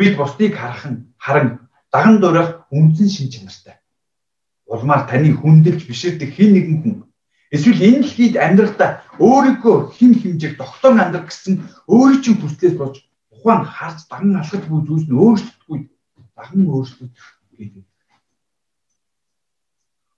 Бид 0.00 0.16
бусдыг 0.16 0.56
харах 0.56 0.84
нь 0.88 1.12
харан 1.20 1.68
даган 1.92 2.16
дуурайх 2.24 2.64
үндсэн 2.72 3.08
шин 3.12 3.28
чанартай. 3.28 3.76
Улмаар 4.64 5.04
таны 5.04 5.36
хүндэлж 5.36 5.84
биширдэг 5.84 6.32
хин 6.32 6.56
нэгэн 6.56 6.76
хүн 6.80 6.94
эсвэл 7.52 7.84
энэ 7.84 8.00
дэлхийд 8.08 8.34
амьдрахдаа 8.40 8.90
өөрийгөө 9.20 9.76
хин 9.92 10.12
хэмжээг 10.16 10.56
тогтоон 10.56 11.04
амьдрах 11.04 11.28
гэсэн 11.28 11.68
өөрийн 11.84 12.22
чинь 12.24 12.40
хүслээс 12.40 12.76
болж 12.80 12.96
ухаан 13.28 13.68
харж 13.68 14.08
даган 14.08 14.40
алхаж 14.40 14.64
буй 14.72 14.80
зүйлс 14.88 15.04
нь 15.04 15.20
өөрчлөлтгүй 15.20 15.78
даган 16.32 16.64
өөрчлөлт 16.64 17.12
гэдэг. 17.60 17.84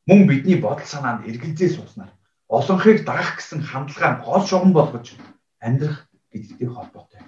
Мөн 0.06 0.28
бидний 0.28 0.61
бодол 0.61 0.84
санаанд 0.84 1.25
эргэлзээ 1.28 1.70
сууснаар 1.73 2.12
олонхыг 2.49 3.04
дагах 3.08 3.40
гэсэн 3.40 3.61
хандлага 3.64 4.20
гол 4.25 4.44
шугам 4.44 4.73
болгож 4.76 5.16
амьдрах 5.64 6.04
гэдэгтэй 6.32 6.68
холбоотой. 6.68 7.23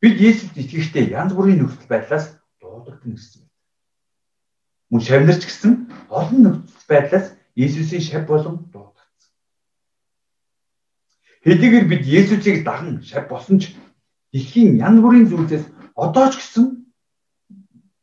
Бид 0.00 0.16
Есүст 0.20 0.54
итгэхдээ 0.60 1.10
янз 1.16 1.32
бүрийн 1.32 1.64
нөхцөл 1.64 1.88
байдлаас 1.88 2.36
дуудагдсан 2.60 3.12
гэсэн 3.16 3.40
байна. 3.42 3.56
Мөн 4.92 5.02
шавнарч 5.08 5.42
гэсэн 5.48 5.72
олон 6.12 6.40
нөхцөл 6.44 6.88
байдлаас 6.92 7.26
Есүсийн 7.56 8.04
шав 8.04 8.22
болон 8.28 8.68
дуудагдсан. 8.68 9.32
Хэдийгээр 11.48 11.86
бид 11.88 12.04
Есүсийг 12.04 12.62
даган 12.68 13.00
шав 13.02 13.24
босон 13.32 13.56
ч 13.58 13.72
дэлхийн 14.36 14.76
янз 14.76 15.00
бүрийн 15.00 15.26
зүйлсээс 15.32 15.64
одоо 15.96 16.28
ч 16.30 16.36
гэсэн 16.38 16.64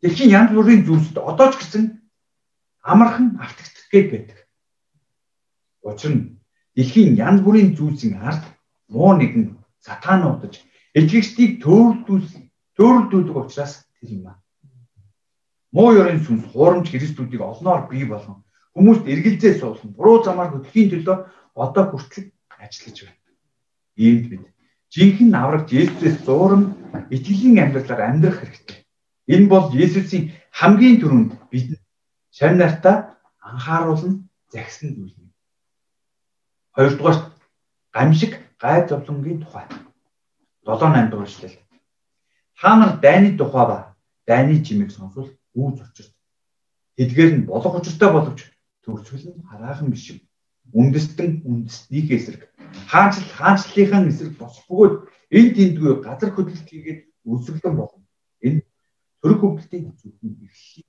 дэлхийн 0.01 0.33
янз 0.33 0.51
бүрийн 0.51 0.81
зүйлсд 0.83 1.15
одоо 1.21 1.53
ч 1.53 1.61
гэсэн 1.61 1.83
амархан 2.91 3.37
автагддаг 3.41 3.89
гэдэг. 3.91 4.37
Учир 5.81 6.11
нь 6.13 6.23
дэлхийн 6.77 7.17
янз 7.17 7.41
бүрийн 7.41 7.73
зүйлсийн 7.77 8.21
ард 8.21 8.43
муу 8.93 9.17
нэгэн 9.17 9.57
сатан 9.81 10.21
удаж 10.29 10.61
итгэгчдийг 10.93 11.51
төөрөлдүүл 11.65 12.27
төөрөлдүүлдэг 12.77 13.35
учраас 13.41 13.73
тэр 13.97 14.09
юм 14.17 14.25
аа. 14.29 14.37
Муу 15.75 15.89
ёрын 15.97 16.21
сүнс 16.21 16.45
хуурамч 16.53 16.93
Христүүдийг 16.93 17.41
олноор 17.41 17.89
бий 17.89 18.05
болгон 18.05 18.45
хүмүүст 18.77 19.03
эргэлзээ 19.11 19.53
суулган 19.59 19.91
буруу 19.97 20.23
замаар 20.23 20.51
хөдөлгөхийн 20.51 20.91
төлөө 20.91 21.17
одоо 21.63 21.83
хүртэл 21.89 22.29
ажиллаж 22.63 22.97
байна. 23.01 23.21
Иймд 23.95 24.25
бид 24.29 24.43
жинхэнэ 24.93 25.37
аврагч 25.37 25.69
Есүсээс 25.73 26.17
зууран 26.27 26.63
итгэлийн 27.09 27.63
амьдралаар 27.63 28.01
амьдрах 28.13 28.39
хэрэгтэй. 28.39 28.77
Энэ 29.33 29.47
бол 29.47 29.67
Есүсийн 29.73 30.31
хамгийн 30.51 30.99
түрүүнд 31.01 31.31
бидэнд 31.51 31.84
шавь 32.37 32.55
нартаа 32.59 32.97
анхааруулна 33.49 34.13
загсан 34.53 34.89
зүйл 34.95 35.15
юм. 35.23 35.29
Хоёрдугаар 36.75 37.17
гамшиг 37.95 38.33
гай 38.63 38.87
зовлонгийн 38.89 39.39
тухай. 39.43 39.65
7-8 40.65 41.09
дугаар 41.09 41.29
эшлэл. 41.29 41.57
Та 42.59 42.75
нар 42.75 42.99
дайны 43.05 43.37
тухай 43.37 43.65
ба 43.71 43.77
дайны 44.27 44.63
чимийг 44.65 44.91
сонсвол 44.91 45.29
үүс 45.55 45.79
учирт. 45.85 46.13
Эдгээр 47.01 47.31
нь 47.37 47.47
болох 47.51 47.75
учиртай 47.79 48.09
боловч 48.11 48.39
төгсгөл 48.83 49.25
нь 49.31 49.47
хараахан 49.49 49.89
биш 49.91 50.05
юм. 50.11 50.19
Үндэстэн 50.79 51.31
үндэстнийх 51.49 52.11
эсрэг 52.11 52.41
хаанчл 52.91 53.23
хаанчлалынхаа 53.37 54.09
эсрэг 54.11 54.33
босох 54.41 54.65
бөгөөд 54.67 54.95
энэ 55.37 55.53
тэндгүй 55.55 55.93
газар 56.07 56.29
хөдлөлт 56.33 56.67
хийгээд 56.69 56.99
өсөглөн 57.31 57.75
болно. 57.79 58.03
Энэ 58.47 58.59
төрөг 59.21 59.39
хөвгөлтийн 59.39 59.93
зөвхөн 59.99 60.31
гэсэн. 60.41 60.83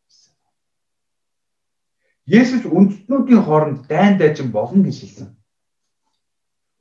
Есүс 2.27 2.67
үндэстнүүдийн 2.67 3.43
хооронд 3.47 3.87
дайн 3.87 4.19
дайчин 4.19 4.51
болно 4.51 4.83
гэж 4.83 4.97
хэлсэн. 4.99 5.29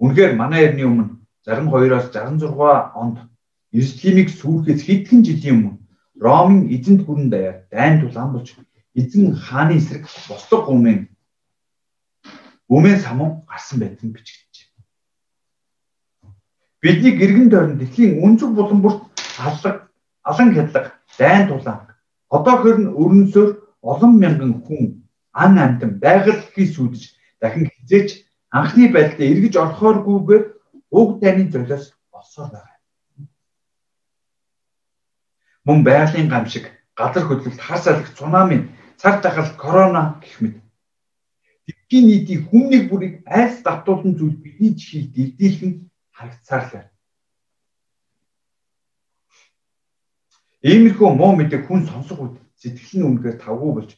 Үнэхээр 0.01 0.33
манай 0.33 0.65
эртний 0.65 0.89
өмнө 0.89 1.21
62-оос 1.45 2.09
66 2.09 2.49
онд 2.97 3.17
Иерусалимыг 3.69 4.29
сүүхээс 4.33 4.81
хэдхэн 4.81 5.21
жилийн 5.21 5.55
өмнө 5.55 5.77
Ромын 6.17 6.65
эзэнт 6.73 7.05
гүрэн 7.05 7.29
даяар 7.29 7.69
дайн 7.69 8.01
тулаан 8.01 8.33
болж 8.33 8.57
эзэн 8.97 9.35
хааны 9.37 9.77
эсрэг 9.77 10.09
бослог 10.25 10.65
гүмэн 10.65 11.13
гүмэн 12.65 12.97
самун 13.05 13.45
гарсан 13.45 13.79
байдгийг 13.79 14.17
бичигдэж 14.17 14.55
байна. 14.65 16.33
Бидний 16.81 17.13
гэргэн 17.19 17.49
дөрн 17.53 17.77
дэлхийн 17.77 18.17
үнцэг 18.25 18.49
булан 18.49 18.81
бүрт 18.81 19.01
аллаг 19.37 19.91
алан 20.25 20.49
хядлаг 20.57 20.85
дайн 21.19 21.47
тулаан 21.47 21.93
одоо 22.33 22.55
хөрн 22.63 22.85
өрнөсөөр 22.97 23.49
олон 23.85 24.13
мянган 24.17 24.53
хүн 24.65 25.04
ан 25.43 25.53
амтан 25.65 25.91
байгаль 26.03 26.39
дэлхий 26.41 26.67
сүудэж 26.73 27.03
дахин 27.41 27.65
хизээч 27.73 28.09
анхны 28.57 28.85
байдлаа 28.95 29.27
эргэж 29.31 29.53
орохооргүйгээр 29.63 30.43
уг 30.99 31.09
таны 31.21 31.43
золиос 31.51 31.85
олсоор 32.17 32.49
байгаа. 32.55 32.77
Мөн 35.65 35.79
байгалийн 35.87 36.29
гамшиг, 36.29 36.65
газар 36.99 37.23
хөдлөлт, 37.25 37.59
хар 37.67 37.79
салхи, 37.81 38.15
цунами, 38.17 38.57
цаг 39.01 39.15
тахал, 39.21 39.49
корона 39.63 40.03
гэх 40.21 40.35
мэт 40.41 40.55
дэлхийн 41.65 42.05
нийтийн 42.07 42.41
хүн 42.47 42.69
нэг 42.69 42.83
бүрийг 42.89 43.15
айс 43.25 43.61
давтуулсан 43.65 44.13
зүйл 44.15 44.37
бидний 44.43 44.73
чихийг 44.77 45.11
дэлдийлхэн 45.13 45.73
харагцаар 46.15 46.63
л 46.65 46.71
байна. 46.73 46.91
Иймэрхүү 50.61 51.09
муу 51.13 51.33
мэдээг 51.35 51.65
хүн 51.65 51.81
сонсох 51.89 52.19
үед 52.21 52.35
сэтгэл 52.61 52.97
нь 53.01 53.07
үнэхээр 53.09 53.37
тавгүй 53.41 53.71
болж 53.73 53.91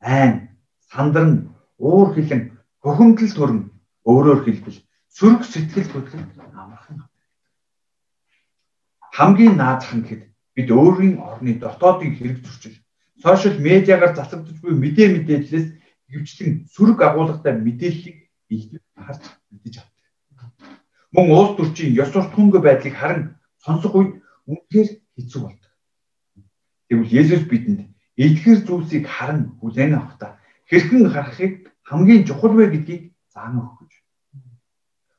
айн, 0.00 0.55
сандарн, 0.92 1.54
уур 1.78 2.14
хилэн, 2.14 2.42
хөхөмдөл 2.82 3.32
төрн 3.34 3.60
өөрөөр 4.06 4.40
хэлбэл 4.44 4.78
сүрг 5.16 5.42
сэтгэл 5.44 5.90
хөдлөлт 5.90 6.34
амархан 6.54 7.02
хамгийн 9.16 9.56
наадах 9.56 9.92
нь 9.96 10.04
гэхэд 10.04 10.22
бид 10.54 10.68
өөрийн 10.70 11.16
орны 11.18 11.52
дотоодын 11.58 12.12
хэрэг 12.14 12.38
зөрчил 12.44 12.76
сошиал 13.22 13.58
медиагаар 13.58 14.12
засагдж 14.14 14.60
буй 14.62 14.74
мэдээ 14.76 15.08
мэдээллээс 15.16 15.66
хөвчлэн 16.12 16.52
сүрг 16.74 16.98
агуулгатай 17.02 17.54
мэдээллийг 17.58 18.18
илтгэж 18.54 18.84
харж 18.94 19.24
мэдэж 19.50 19.74
авдаг. 19.80 20.06
Мөн 21.14 21.26
уус 21.32 21.50
төрчийн 21.56 21.96
ёс 22.02 22.10
суртахуунгүй 22.12 22.60
байдлыг 22.62 22.94
харан 22.94 23.22
сонсох 23.64 23.94
үед 23.96 24.12
үнэхээр 24.46 24.88
хэцүү 25.16 25.40
болдог. 25.42 25.72
Тэгвэл 26.88 27.16
Есүс 27.20 27.44
бидэнд 27.50 27.80
эдгэр 28.20 28.58
зүйлсийг 28.68 29.04
харан 29.08 29.58
хүлээн 29.58 29.96
авахдаа 29.96 30.35
хэрхэн 30.70 31.04
харахыг 31.14 31.54
хамгийн 31.88 32.26
чухал 32.26 32.54
вэ 32.56 32.66
гэдгийг 32.74 33.02
заан 33.32 33.58
өгөх 33.62 33.86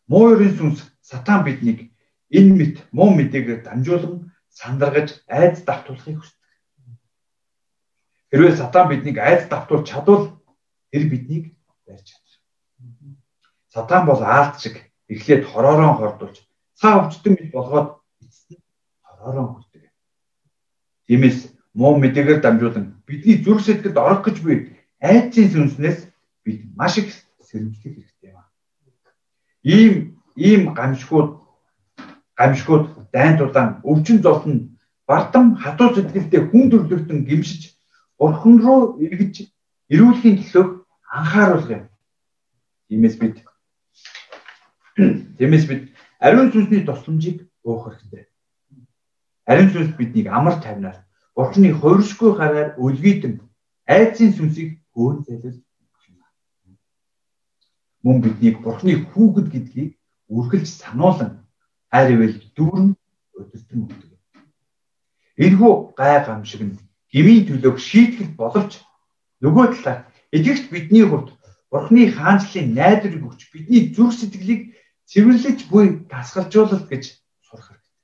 Муу 0.08 0.32
ерийн 0.34 0.56
сүнс 0.58 0.80
сатан 1.02 1.44
биднийг 1.44 1.92
энэ 2.32 2.54
мэт 2.56 2.76
муу 2.96 3.12
мэдээгээр 3.12 3.62
дамжуулан 3.64 4.32
сандаргаж 4.50 5.10
айц 5.28 5.68
давтуулахыг 5.68 6.18
хүсдэг. 6.20 6.52
Хэрвээ 8.32 8.56
сатан 8.56 8.88
биднийг 8.88 9.18
айц 9.20 9.44
давтуулж 9.52 9.84
чадвал 9.92 10.24
тэр 10.92 11.04
биднийг 11.12 11.46
барьж 11.86 12.08
чадна. 12.08 13.20
Сатан 13.68 14.06
бол 14.08 14.24
аалт 14.24 14.56
шиг 14.64 14.76
эхлээд 15.12 15.44
хороороо 15.52 15.94
хордуулж 16.00 16.38
цаа 16.80 17.04
өвчтөн 17.04 17.36
бит 17.36 17.52
болгоод 17.52 18.00
эцэст 18.24 18.48
нь 18.56 18.64
хороороо 19.04 19.48
хүрдэг. 19.60 19.92
Тиймээс 21.08 21.52
муу 21.76 22.00
мэдээгээр 22.00 22.40
дамжуулан 22.40 23.04
бидний 23.04 23.44
зүрх 23.44 23.60
сэтгэлд 23.64 23.98
орох 24.00 24.24
гэж 24.24 24.40
буй 24.40 24.77
айцын 25.02 25.48
сүнснээс 25.54 26.08
бид 26.44 26.60
маш 26.76 26.98
их 26.98 27.14
сэрэмжлэх 27.48 27.94
хэрэгтэй 27.96 28.34
ийм 29.64 29.94
ийм 30.36 30.74
гамшгууд 30.74 31.30
гамшгууд 32.40 32.86
дайн 33.14 33.38
тулаан 33.38 33.70
өвчин 33.84 34.22
зовлон 34.22 34.78
бардам 35.08 35.56
хатуу 35.56 35.90
сэтгэлдээ 35.96 36.42
хүн 36.50 36.64
төрлөختөн 36.72 37.20
гимшиж 37.28 37.62
бурхан 38.20 38.56
руу 38.64 38.82
эргэж 39.04 39.36
эрүүлэхийн 39.94 40.38
төлөө 40.40 40.66
анхааруулах 41.18 41.72
юм. 41.78 41.84
Тиймээс 42.88 43.16
бид 43.22 43.36
Тиймээс 45.38 45.66
бид 45.70 45.82
ариун 46.20 46.52
сүнсний 46.52 46.86
тусламжийг 46.86 47.38
уух 47.64 47.84
хэрэгтэй. 47.88 48.24
Ариун 49.46 49.70
сүнс 49.72 49.92
биднийг 49.98 50.28
амар 50.28 50.56
тайвнаар 50.64 50.98
Бурхны 51.36 51.70
хувиршгүй 51.72 52.32
хараар 52.34 52.70
өлгийдэн 52.82 53.34
айдсын 53.86 54.32
сүнсийг 54.34 54.70
хөөн 54.98 55.22
зайлуулж 55.26 55.62
мөн 58.08 58.22
биднийг 58.24 58.64
Бурхны 58.64 58.94
хүүхэд 59.12 59.48
гэдгийг 59.54 59.92
үргэлж 60.32 60.70
сануулan 60.82 61.44
хайр 61.92 62.10
ивэл 62.16 62.36
дүүрэн 62.56 62.90
өдөртөн 63.40 63.80
өгдөг. 63.84 64.12
Энэхүү 65.44 65.74
гай 66.00 66.16
гамшиг 66.26 66.62
нь 66.64 66.80
гмийн 67.12 67.44
төлөөх 67.48 67.78
шийтгэл 67.78 68.32
боловч 68.40 68.80
нөгөө 69.44 69.66
талаар 69.74 70.00
эдгэгт 70.36 70.66
бидний 70.72 71.06
хувьд 71.08 71.30
Бурхны 71.72 72.08
хаанчлалын 72.16 72.76
найдварыг 72.80 73.24
өгч 73.28 73.42
бидний 73.52 73.92
зүрх 73.92 74.16
сэтгэлийг 74.16 74.62
цэвэрлэж 75.10 75.60
буй 75.72 75.86
тасгалжуулалт 76.12 76.88
гэж 76.88 77.04
сурах 77.44 77.68
хэрэгтэй. 77.68 77.96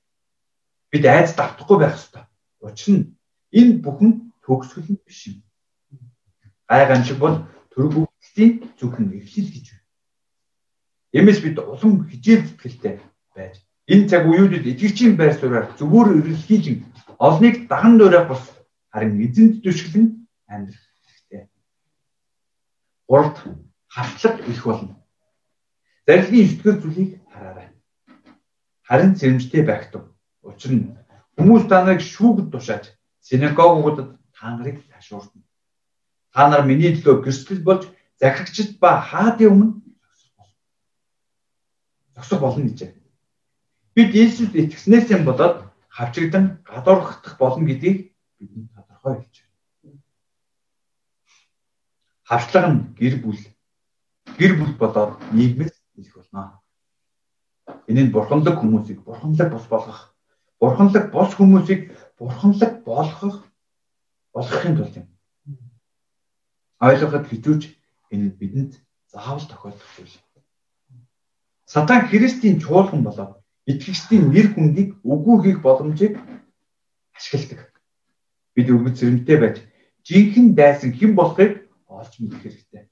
Бид 0.92 1.04
айц 1.08 1.30
давтахгүй 1.32 1.78
байх 1.80 1.96
ёстой. 1.96 2.24
Учир 2.60 2.92
нь 2.92 3.04
энэ 3.56 3.80
бүхэн 3.84 4.10
төгсгөл 4.44 5.00
биш 5.06 5.20
юм. 5.32 5.43
Гай 6.68 6.88
гамшиг 6.88 7.18
бол 7.18 7.36
төрөг 7.72 7.94
үгтийн 8.04 8.52
зөвхөн 8.78 9.12
эхлэл 9.18 9.50
гэж 9.54 9.66
байна. 9.72 9.88
Эмээс 11.18 11.40
бид 11.44 11.58
улам 11.58 12.08
хижээл 12.08 12.48
сэтгэлтэй 12.48 13.00
байж 13.34 13.64
Энэ 13.84 14.08
цаг 14.08 14.24
үеүүдэд 14.24 14.64
итгэгчийн 14.64 15.12
байр 15.16 15.36
суурьаар 15.36 15.68
зөвөр 15.76 16.16
эрэлхийлэн 16.16 16.78
олныг 17.20 17.68
даган 17.68 18.00
дуурайх 18.00 18.28
бус 18.32 18.40
харин 18.88 19.20
эзэнт 19.20 19.60
түшгэлэн 19.60 20.06
амьдрах 20.48 20.84
хэрэгтэй. 21.04 21.42
Гуравт 23.08 23.36
хартлаг 23.92 24.36
их 24.48 24.64
болно. 24.64 24.96
Зарилгын 26.08 26.48
сэтгэл 26.48 26.80
зүйлийг 26.80 27.10
хараарай. 27.28 27.68
Харин 28.88 29.12
сэрэмжтэй 29.20 29.62
байх 29.68 29.92
тун. 29.92 30.16
Учир 30.40 30.72
нь 30.72 30.96
хүмүүс 31.36 31.68
та 31.68 31.84
нарыг 31.84 32.00
шүүгд 32.00 32.48
тушааж 32.56 32.88
синагогуудад 33.20 34.16
тангарыг 34.32 34.80
ташуурдана. 34.88 35.43
Та 36.34 36.48
нар 36.50 36.66
миний 36.66 36.90
төлөө 36.90 37.22
гэрсгэл 37.22 37.62
болж 37.62 37.86
захирагчд 38.18 38.78
ба 38.82 38.98
хаадын 38.98 39.50
өмнө 39.54 39.68
зогсох 42.14 42.40
болно 42.42 42.66
гэжээ. 42.66 42.90
Бид 43.94 44.10
Иесус 44.14 44.50
итгэснээс 44.50 45.14
юм 45.14 45.22
болоод 45.30 45.70
хавчигдан 45.86 46.58
гадуурхдах 46.66 47.38
болно 47.38 47.62
гэдгийг 47.70 48.10
бидэнд 48.38 48.74
тодорхой 48.74 49.14
хэлж 49.22 49.36
байна. 49.82 50.02
Хавчлага 52.26 52.68
нь 52.74 52.82
гэр 52.98 53.14
бүл 53.22 53.38
гэр 54.38 54.52
бүл 54.58 54.74
болоод 54.74 55.22
нийгмээс 55.30 55.74
илэх 55.94 56.14
болно. 56.18 56.58
Энэ 57.86 58.10
нь 58.10 58.14
бурханлаг 58.14 58.58
хүмүүсийг 58.58 59.06
бурханлаг 59.06 59.48
бос 59.54 59.66
болгох, 59.70 60.00
бурханлаг 60.58 61.04
бос 61.14 61.30
хүмүүсийг 61.38 61.94
бурханлаг 62.18 62.82
болгох 62.82 63.46
болгохын 64.34 64.76
тулд 64.76 64.96
юм. 64.98 65.13
Ойлгоход 66.84 67.24
хэвүүж 67.28 67.62
энэ 68.12 68.28
бидэнд 68.40 68.72
заавал 69.12 69.46
тохиолдох 69.48 69.90
зүйл. 69.96 70.16
Сатан 71.64 72.00
Христийн 72.08 72.60
чуулган 72.60 73.00
болоод 73.04 73.40
итгэгчдийн 73.70 74.28
нэр 74.28 74.46
хүндийг 74.52 74.90
үгүй 75.12 75.36
хийх 75.42 75.58
боломжийг 75.64 76.14
ашигладаг. 77.16 77.72
Бид 78.54 78.68
өвгөц 78.68 78.96
зэрэмтэй 79.00 79.38
байж 79.40 79.56
жинхэнэ 80.06 80.56
дайсан 80.58 80.92
хэн 80.92 81.12
болохыг 81.16 81.52
олж 81.88 82.12
мэдэх 82.20 82.40
хэрэгтэй. 82.44 82.82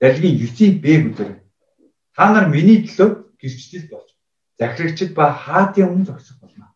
Даргийн 0.00 0.38
9-ийн 0.40 0.74
Б 0.80 0.86
бүлэг 1.04 1.30
та 2.16 2.24
нар 2.32 2.46
миний 2.48 2.78
төлөө 2.88 3.36
гэрчлэл 3.40 3.92
болж 3.92 4.08
захирагчд 4.58 5.12
ба 5.18 5.24
хаатын 5.44 5.92
өмнө 5.92 6.08
зогсох 6.08 6.40
болно. 6.40 6.72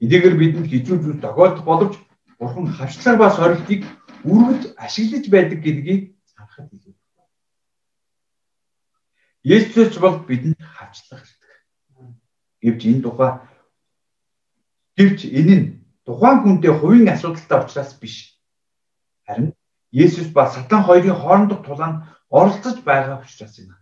Эдгээр 0.00 0.36
бидэнд 0.40 0.70
хизүү 0.72 0.96
зүйл 1.04 1.20
тохиолдох 1.20 1.66
боловч 1.68 1.94
Бурхан 2.40 2.72
хавчлаг 2.72 3.18
ба 3.18 3.28
сорилтыг 3.36 3.84
үргэлж 4.24 4.74
ашиглаж 4.76 5.24
байдаг 5.30 5.58
гэдгийг 5.64 6.02
санахад 6.30 6.68
илүү. 6.72 6.94
Есүс 9.44 9.96
бол 9.98 10.20
бидэнд 10.28 10.60
хавчлах 10.60 11.24
Гэвч 12.60 12.82
энэ 12.84 13.02
тухай 13.04 13.32
гэвч 14.96 15.20
энэ 15.38 15.54
нь 15.60 15.66
тухайн 16.04 16.38
хүнтэй 16.40 16.72
хувийн 16.76 17.08
асуудалтай 17.08 17.58
учраас 17.64 17.92
биш. 18.00 18.16
Харин 19.24 19.56
Есүс 20.04 20.28
ба 20.36 20.44
Сатан 20.52 20.84
хоёрын 20.84 21.16
хоорондох 21.16 21.64
тулаанд 21.64 22.04
оролцож 22.28 22.76
байгаа 22.84 23.24
учраас 23.24 23.54
юм. 23.58 23.72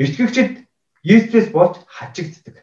Итгэгчид 0.00 0.64
Есүсээс 1.04 1.48
болж 1.52 1.76
хачигддаг. 1.96 2.56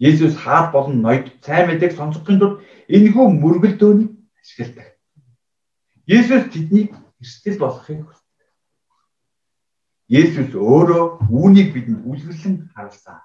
Есүс 0.00 0.34
хаад 0.40 0.72
болон 0.72 1.04
ноёд 1.04 1.26
сайн 1.44 1.68
мэдээг 1.68 1.92
сонсохын 1.96 2.40
тулд 2.40 2.64
энэхүү 2.88 3.24
мөргөлдөөнийг 3.36 4.10
ашигладаг. 4.40 4.95
Есүс 6.06 6.54
тэднийг 6.54 6.94
эрсдэл 7.18 7.58
болохыг 7.58 8.06
хүсдэг. 8.06 8.46
Есүс 10.06 10.54
өөрөө 10.54 11.26
үүнийг 11.34 11.74
бидэнд 11.74 12.06
үлгэрлэн 12.06 12.70
харуулсан. 12.74 13.18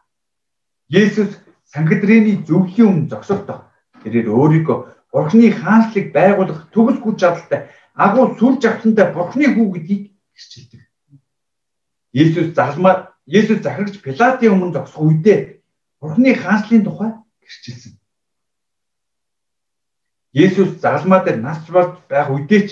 Есүс 0.90 1.38
Сангидрэний 1.72 2.42
зөвлөлийн 2.44 2.90
өмнө 2.90 3.10
зогсохдоо 3.14 3.70
тэрээр 4.02 4.28
өөрийгөө 4.34 4.78
Бурхны 5.14 5.54
хаанчлыг 5.54 6.12
байгуулах 6.12 6.68
төгс 6.74 6.98
хүч 7.00 7.16
чадалтай 7.22 7.70
агуу 7.94 8.34
сүр 8.36 8.58
жавхлантай 8.60 9.08
Бурхны 9.14 9.46
хүү 9.54 9.68
гэдгийг 9.78 10.04
гэрчилдэг. 10.36 10.82
Есүс 12.12 12.50
залмаа 12.58 13.14
Есүс 13.30 13.62
захирагч 13.62 14.02
Пилатын 14.02 14.52
өмнө 14.58 14.74
зогсох 14.76 15.06
үедээ 15.06 15.64
Бурхны 16.02 16.34
хаанчлын 16.34 16.84
тухай 16.84 17.14
гэрчилсэн. 17.46 18.01
Есүс 20.34 20.80
залмаа 20.80 21.24
дээр 21.24 21.40
нас 21.44 21.60
барж 21.68 22.00
байх 22.08 22.32
үедээ 22.32 22.62
ч 22.68 22.70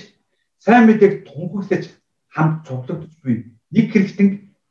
сайн 0.63 0.87
мэдээг 0.87 1.27
тунхаглаж 1.27 1.91
хамт 2.31 2.63
цуглагдж 2.67 3.13
буй 3.23 3.51
нэг 3.71 3.85
хэрэгтэн 3.91 4.29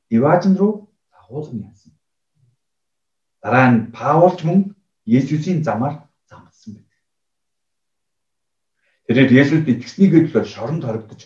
Иважин 0.09 0.57
руу 0.57 0.89
дагуулсан 1.13 1.61
юм. 1.61 1.95
Дараа 3.43 3.69
нь 3.73 3.93
Паулч 3.93 4.41
мөн 4.45 4.75
Есүсийн 5.05 5.61
замаар 5.65 6.09
замдсан 6.29 6.81
байдаг. 6.81 7.01
Тэрээр 9.07 9.31
Есүс 9.41 9.63
итгэснийгээ 9.69 10.23
төлөө 10.33 10.45
шоронд 10.49 10.85
хоригдож 10.85 11.21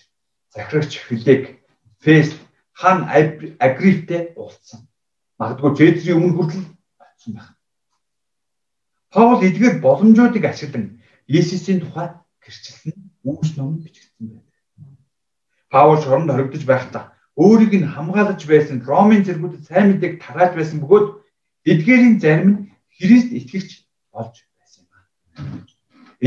захирагч 0.54 0.92
Филек, 1.06 1.62
Фест, 2.02 2.38
хан 2.74 3.06
Агриптэй 3.08 4.34
уулзсан. 4.36 4.88
Магадгүй 5.38 5.72
Цэзрийн 5.78 6.18
өмнө 6.18 6.34
хүртэл 6.36 6.66
очсон 6.98 7.32
байх. 7.38 7.50
Паул 9.10 9.40
эдгээр 9.42 9.80
боломжуудыг 9.80 10.44
ашиглан 10.44 11.01
Есүсийн 11.38 11.80
тухай 11.80 12.08
гэрчилсэн 12.44 12.92
үүс 13.24 13.56
ном 13.56 13.80
бичигдсэн 13.80 14.26
байдаг. 14.28 14.56
Паул 15.72 15.98
шоронд 16.02 16.30
хоригдож 16.30 16.64
байхдаа 16.68 17.04
өөрийг 17.36 17.72
нь 17.80 17.88
хамгаалж 17.88 18.42
байсан 18.44 18.84
Ромын 18.84 19.24
зэргүүдэд 19.24 19.64
сайн 19.64 19.86
мэдээг 19.88 20.14
тарааж 20.20 20.52
байсан 20.56 20.78
бөгөөд 20.84 21.06
Эдгээрийн 21.64 22.16
зарим 22.20 22.48
нь 22.50 22.58
Христ 22.96 23.30
итгэгч 23.32 23.70
болж 24.12 24.34
байсан 24.58 24.84
юм 24.84 24.88
байна. 24.92 25.64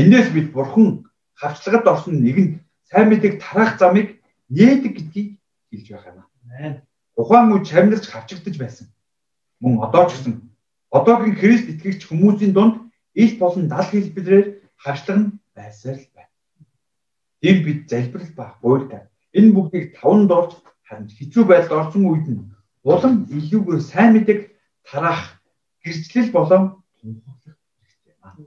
Эндээс 0.00 0.28
бид 0.34 0.48
Бурхан 0.50 1.06
хавчлагад 1.38 1.86
орсон 1.86 2.18
нэгэн 2.26 2.48
сайн 2.90 3.06
мэдээг 3.10 3.34
тараах 3.38 3.78
замыг 3.78 4.18
нээдэг 4.50 4.92
гэдгийг 4.96 5.28
хэлж 5.70 5.86
байгаа 5.94 6.12
юм. 6.18 6.82
Ухаан 7.14 7.52
үе 7.54 7.62
чамнарч 7.62 8.04
хавчигдж 8.10 8.58
байсан. 8.58 8.86
Мөн 9.62 9.78
одоо 9.86 10.10
ч 10.10 10.18
гэсэн 10.18 10.34
одоогийн 10.90 11.38
Христ 11.38 11.70
итгэгч 11.70 12.10
хүмүүсийн 12.10 12.52
дунд 12.52 12.74
ил 13.14 13.32
болон 13.38 13.68
дал 13.70 13.86
хэлбэрээр 13.86 14.65
хавчлаг 14.84 15.18
нь 15.18 15.32
байсаар 15.56 15.98
л 15.98 16.08
байна. 16.14 16.32
Энд 17.48 17.60
бид 17.64 17.80
залбирал 17.90 18.32
ба 18.36 18.46
буйртай 18.62 19.02
энэ 19.36 19.52
бүгдийг 19.52 19.86
таван 19.98 20.26
доорч 20.26 20.52
харин 20.88 21.08
хэцүү 21.12 21.44
байдалд 21.44 21.78
орсон 21.80 22.04
үед 22.08 22.26
нь 22.32 22.40
улам 22.82 23.14
илүүгээр 23.36 23.82
сайн 23.82 24.10
мэдээг 24.14 24.40
тараах 24.88 25.42
гэрчлэл 25.82 26.30
болон 26.32 26.62
тунхаглах 26.98 27.58
хэрэгтэй 27.76 28.14
байна. 28.22 28.40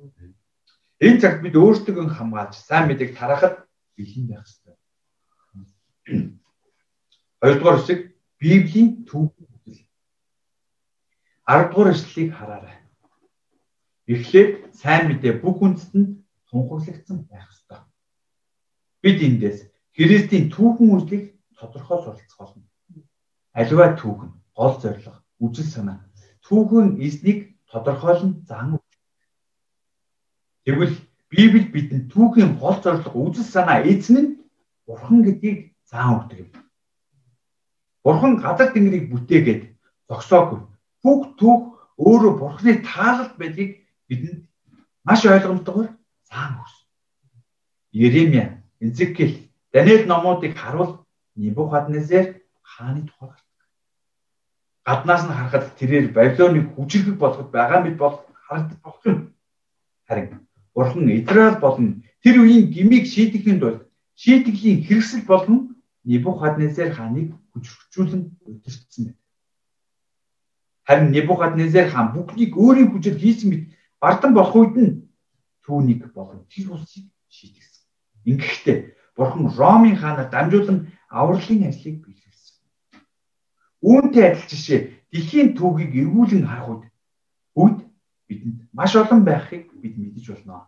Энэ 1.06 1.20
цагт 1.22 1.40
бид 1.44 1.56
өөрсдөө 1.56 2.10
хамгаалж 2.18 2.56
сайн 2.58 2.86
мэдээг 2.90 3.12
тараахад 3.20 3.56
бэлэн 3.96 4.26
байх 4.28 4.46
хэрэгтэй. 4.48 4.76
Хоёрдугаар 7.42 7.78
хэсэг 7.80 8.00
Библийн 8.40 9.06
түүх 9.06 9.36
үзэл. 9.38 9.84
10 11.46 11.70
дугаар 11.70 11.92
эшлэлийг 11.94 12.32
хараарай. 12.34 12.79
Эхлээд 14.10 14.74
сайн 14.74 15.08
мэдээ 15.08 15.34
бүх 15.42 15.62
үндэстэнд 15.62 16.10
тунхаглагдсан 16.50 17.30
байх 17.30 17.46
ёстой. 17.54 17.80
Бид 19.02 19.18
эндээс 19.22 19.70
Христийн 19.94 20.50
түүхэн 20.50 20.90
үзлийг 20.98 21.24
тодорхой 21.58 22.00
суралцах 22.02 22.40
болно. 22.40 22.66
Аливаа 23.54 23.94
түүхэн, 24.00 24.32
гол 24.58 24.76
зорилго, 24.82 25.22
үжил 25.44 25.70
санаа 25.70 26.10
түүхэн 26.50 26.98
эзнийг 27.06 27.54
тодорхойлон 27.70 28.42
зан. 28.50 28.80
Тэгвэл 30.66 30.98
Библи 31.30 31.70
бидэнд 31.70 32.10
түүхийн 32.10 32.58
гол 32.58 32.82
зорилго 32.82 33.14
үзэл 33.30 33.46
санаа 33.46 33.86
эзэн 33.86 34.18
нь 34.18 34.30
Бурхан 34.90 35.22
гэдгийг 35.22 35.78
заан 35.86 36.26
өгдөг 36.26 36.40
юм. 36.42 36.50
Бурхан 38.02 38.34
гадар 38.42 38.74
тэнгэрийг 38.74 39.14
бүтээгээд 39.14 39.62
зогсоогүй. 40.10 40.66
Бүх 41.06 41.38
түүх 41.38 41.62
өөрөө 42.02 42.34
Бурханы 42.42 42.82
таалалт 42.82 43.38
байдгийг 43.38 43.79
бидэнд 44.10 44.42
маш 45.08 45.22
ойлгомжтойгоор 45.26 45.90
заан 46.30 46.54
өгсөн. 46.62 46.88
Еремья, 48.06 48.46
Эзекиэл, 48.80 49.36
Даниэл 49.74 50.06
номуудыг 50.08 50.58
харуул 50.58 51.06
Небухаднезер 51.36 52.26
хааны 52.62 53.02
тухай 53.08 53.30
гаднаас 54.90 55.24
нь 55.26 55.36
харахад 55.38 55.66
тэрээр 55.78 56.08
Бабилоныг 56.16 56.66
хүчрэг 56.74 57.18
болгоод 57.22 57.50
байгаа 57.54 57.80
мэт 57.84 57.98
бол 58.02 58.16
харагдах 58.46 58.80
болох 58.86 59.04
юм. 59.06 59.18
Харин 60.08 60.28
Бурхан 60.74 61.10
Израиль 61.20 61.60
болон 61.66 61.88
тэр 62.24 62.36
үеийн 62.42 62.66
гмийг 62.74 63.06
шийдэхийн 63.14 63.60
тулд 63.62 63.82
шийтгэлийн 64.22 64.80
хэрэгсэл 64.86 65.24
болгон 65.32 65.60
Небухаднезер 66.10 66.90
хааныг 66.98 67.28
хүчрхжүүлэн 67.52 68.24
удирдсан 68.50 69.04
байна. 69.06 69.18
Харин 70.88 71.12
Небухаднезер 71.16 71.86
хаан 71.94 72.08
бүхнийг 72.16 72.52
өөрийн 72.58 72.90
хүчээр 72.90 73.18
хийсэн 73.22 73.48
мэт 73.50 73.64
бардан 74.02 74.34
болох 74.34 74.56
үед 74.56 74.76
нь 74.76 74.92
түүнийг 75.64 76.14
болон 76.14 76.46
тэр 76.52 76.72
улсыг 76.74 77.06
шийдгэсэн. 77.30 77.84
Ингэхдээ 78.30 78.78
Бурхан 79.16 79.46
Ромын 79.60 79.96
хаанаар 80.00 80.30
дамжуулан 80.32 80.80
авралын 81.10 81.68
ажлыг 81.70 81.98
бий 82.06 82.20
үүнтэй 83.82 84.24
адил 84.32 84.48
жишээ 84.52 84.80
дэлхийн 85.12 85.56
түүхийг 85.56 85.92
эргүүлэн 85.96 86.44
харах 86.48 86.92
үед 87.56 87.80
бидэнд 88.28 88.60
маш 88.76 88.96
олон 88.96 89.24
байхыг 89.24 89.72
бид 89.82 89.96
мэдэж 89.96 90.26
болно. 90.36 90.68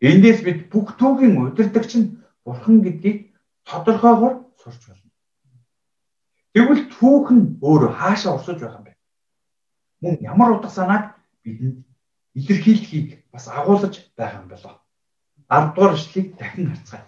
Эндээс 0.00 0.40
бид 0.44 0.68
бүх 0.70 0.94
түүхийн 1.00 1.40
удирдагч 1.40 1.92
нь 1.98 2.20
бурхан 2.44 2.84
гэдгийг 2.84 3.32
тодорхойгоор 3.64 4.34
сурч 4.60 4.82
байна. 4.86 5.08
Тэгвэл 6.52 6.84
түүх 6.92 7.26
нь 7.32 7.44
өөр 7.64 7.82
хаашаа 7.96 8.36
орсож 8.36 8.60
байгаа 8.60 8.84
юм? 8.84 8.87
Мөн 10.00 10.18
ямар 10.20 10.50
утга 10.56 10.70
санааг 10.70 11.04
бидэнд 11.42 11.84
илэрхийлэхийг 12.38 13.08
бас 13.32 13.48
агуулж 13.48 13.94
байгаа 14.16 14.40
юм 14.42 14.48
болоо. 14.48 14.74
10 15.48 15.74
дугаар 15.74 15.94
эшлэгийг 15.94 16.36
дахин 16.36 16.70
харцгаая. 16.70 17.06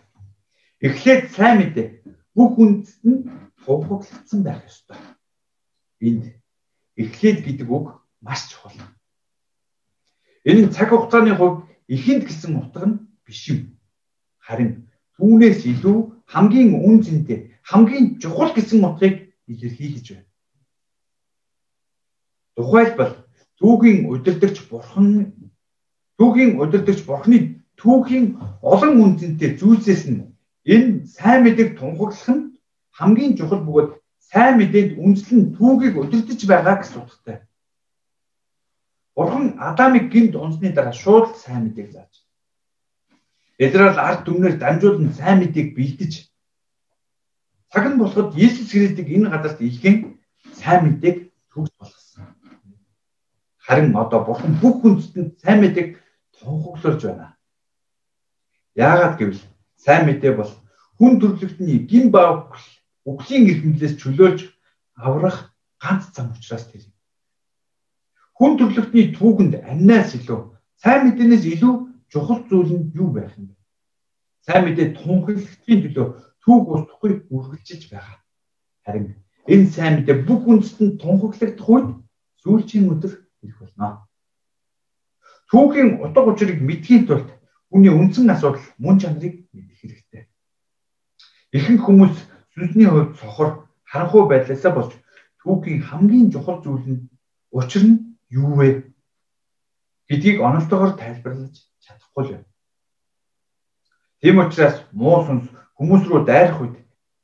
Эхлээд 0.81 1.23
сайн 1.37 1.57
мэдээ 1.59 1.89
бүх 2.35 2.59
үндэст 2.59 3.03
нь 3.05 3.29
тунхаглагдсан 3.65 4.41
байх 4.43 4.65
ёстой. 4.65 4.97
Энд 6.01 6.25
эхлээд 6.97 7.39
гэдэг 7.45 7.69
үг 7.71 7.87
маш 8.21 8.49
чухал. 8.51 8.75
Энэ 10.45 10.67
нь 10.67 10.73
цаг 10.73 10.89
хугацааны 10.91 11.37
хувьд 11.37 11.69
ихэнд 11.95 12.25
гэсэн 12.27 12.57
утга 12.57 12.87
нь 12.89 13.01
биш 13.25 13.43
юм. 13.53 13.77
Харин 14.41 14.89
түүнээс 15.17 15.69
илүү 15.69 16.25
хамгийн 16.33 16.81
үн 16.81 17.05
цэнтэй, 17.05 17.53
хамгийн 17.71 18.17
чухал 18.23 18.51
гэсэн 18.57 18.81
утгыг 18.89 19.37
илэрхийлж 19.53 20.07
байна. 20.17 20.30
Тухайлбал 22.57 23.13
түүхийн 23.59 24.09
удирдахч 24.13 24.57
бурхан 24.71 25.07
түүхийн 26.19 26.59
удирдахч 26.63 27.01
бурханы 27.09 27.39
түүхийн 27.81 28.27
олон 28.73 28.95
үнцэнтэй 29.05 29.57
зүйлсээс 29.61 30.05
нь 30.13 30.29
энэ 30.75 31.07
сайн 31.17 31.41
мэдээг 31.45 31.79
тунхаглах 31.79 32.29
нь 32.35 32.43
хамгийн 32.99 33.37
чухал 33.39 33.63
бөгөөд 33.65 33.91
сайн 34.31 34.55
мэдээнд 34.59 34.93
үндэслэн 35.03 35.43
түүхийг 35.57 35.95
удирдах 35.99 36.41
байгаа 36.51 36.77
гэсэн 36.79 36.99
утгатай. 37.03 37.39
Бурхан 39.17 39.47
Адамыг 39.59 40.07
гинт 40.13 40.35
унсны 40.37 40.69
дараа 40.73 40.95
шууд 41.03 41.37
сайн 41.43 41.63
мэдээг 41.65 41.89
зааж. 41.93 42.13
Эдрэл 43.65 43.99
ард 43.99 44.21
түмнэр 44.25 44.55
дамжуулан 44.61 45.13
сайн 45.19 45.39
мэдээг 45.41 45.69
бэлдэж 45.77 46.13
цаг 47.73 47.85
нь 47.91 48.01
болоход 48.01 48.35
Иесус 48.37 48.71
Христийг 48.71 49.09
энэ 49.17 49.31
газарт 49.31 49.59
илгэн 49.61 49.97
сайн 50.61 50.81
мэдээг 50.87 51.17
төгс 51.53 51.71
болгосон 51.79 52.00
харин 53.71 53.95
одоо 53.95 54.25
бурхан 54.27 54.59
бүх 54.59 54.83
хүндэтэнд 54.83 55.39
сайн 55.39 55.61
мэдээг 55.63 55.89
тунхаглуулж 56.35 57.03
байна. 57.07 57.39
Яагаад 58.75 59.15
гэвэл 59.19 59.43
сайн 59.79 60.11
мэдээ 60.11 60.35
бол 60.35 60.51
хүн 60.99 61.23
төрлөختний 61.23 61.79
гин 61.87 62.11
баг 62.11 62.59
өглийн 63.07 63.47
эрхмлээс 63.47 63.95
чөлөөлж 64.03 64.41
аврах 64.99 65.55
ганц 65.79 66.11
зам 66.11 66.35
учраас 66.35 66.67
тэр 66.67 66.83
юм. 66.83 66.95
Хүн 68.35 68.59
төрлөختний 68.59 69.15
түүхэнд 69.15 69.63
амнаас 69.63 70.19
илүү 70.19 70.41
сайн 70.83 71.01
мэдээнээс 71.07 71.45
илүү 71.55 71.75
чухал 72.11 72.43
зүйл 72.51 72.75
нь 72.75 72.91
юу 72.99 73.15
байх 73.15 73.39
юм 73.39 73.55
бэ? 73.55 73.55
Сайн 74.51 74.67
мэдээ 74.67 74.99
тунхаглалтын 74.99 75.79
төлөө 75.87 76.07
түүх 76.43 76.67
устдахгүй 76.75 77.13
үргэлжилж 77.31 77.85
байгаа. 77.87 78.19
Харин 78.83 79.15
энэ 79.47 79.71
сайн 79.71 80.03
мэдээ 80.03 80.27
бүх 80.27 80.43
үндэстэнд 80.51 80.99
тунхаглагдах 80.99 81.69
үед 81.71 81.89
сүүлчийн 82.43 82.91
өдөр 82.91 83.30
ирэх 83.43 83.59
болно. 83.61 84.09
Түүхийн 85.51 86.01
утга 86.05 86.23
учирыг 86.31 86.61
мэдхийн 86.63 87.07
тулд 87.07 87.29
хүний 87.71 87.91
үндсэн 87.91 88.31
асуудал 88.31 88.63
мөн 88.79 88.99
чанарыг 89.01 89.35
мэдэх 89.53 89.79
хэрэгтэй. 89.81 90.23
Ихэнх 91.57 91.83
хүмүүс 91.87 92.15
сүнсний 92.55 92.87
хувьд 92.87 93.19
сохор 93.19 93.71
харанхуй 93.91 94.29
байдлаасаа 94.29 94.73
болж 94.75 94.93
түүхийн 95.43 95.83
хамгийн 95.83 96.31
чухал 96.31 96.63
зүйл 96.63 96.87
нь 96.87 97.09
учир 97.51 97.83
нь 97.87 98.19
юу 98.31 98.55
вэ 98.59 98.69
гэдгийг 100.09 100.39
онолтойгоор 100.39 100.95
тайлбарлаж 100.99 101.55
чадахгүй 101.85 102.25
байна. 102.31 102.49
Тийм 104.21 104.39
учраас 104.39 104.77
муу 104.93 105.25
сүнс 105.27 105.47
хүмүүс 105.79 106.03
рүү 106.07 106.21
дайрах 106.27 106.61
үед 106.63 106.77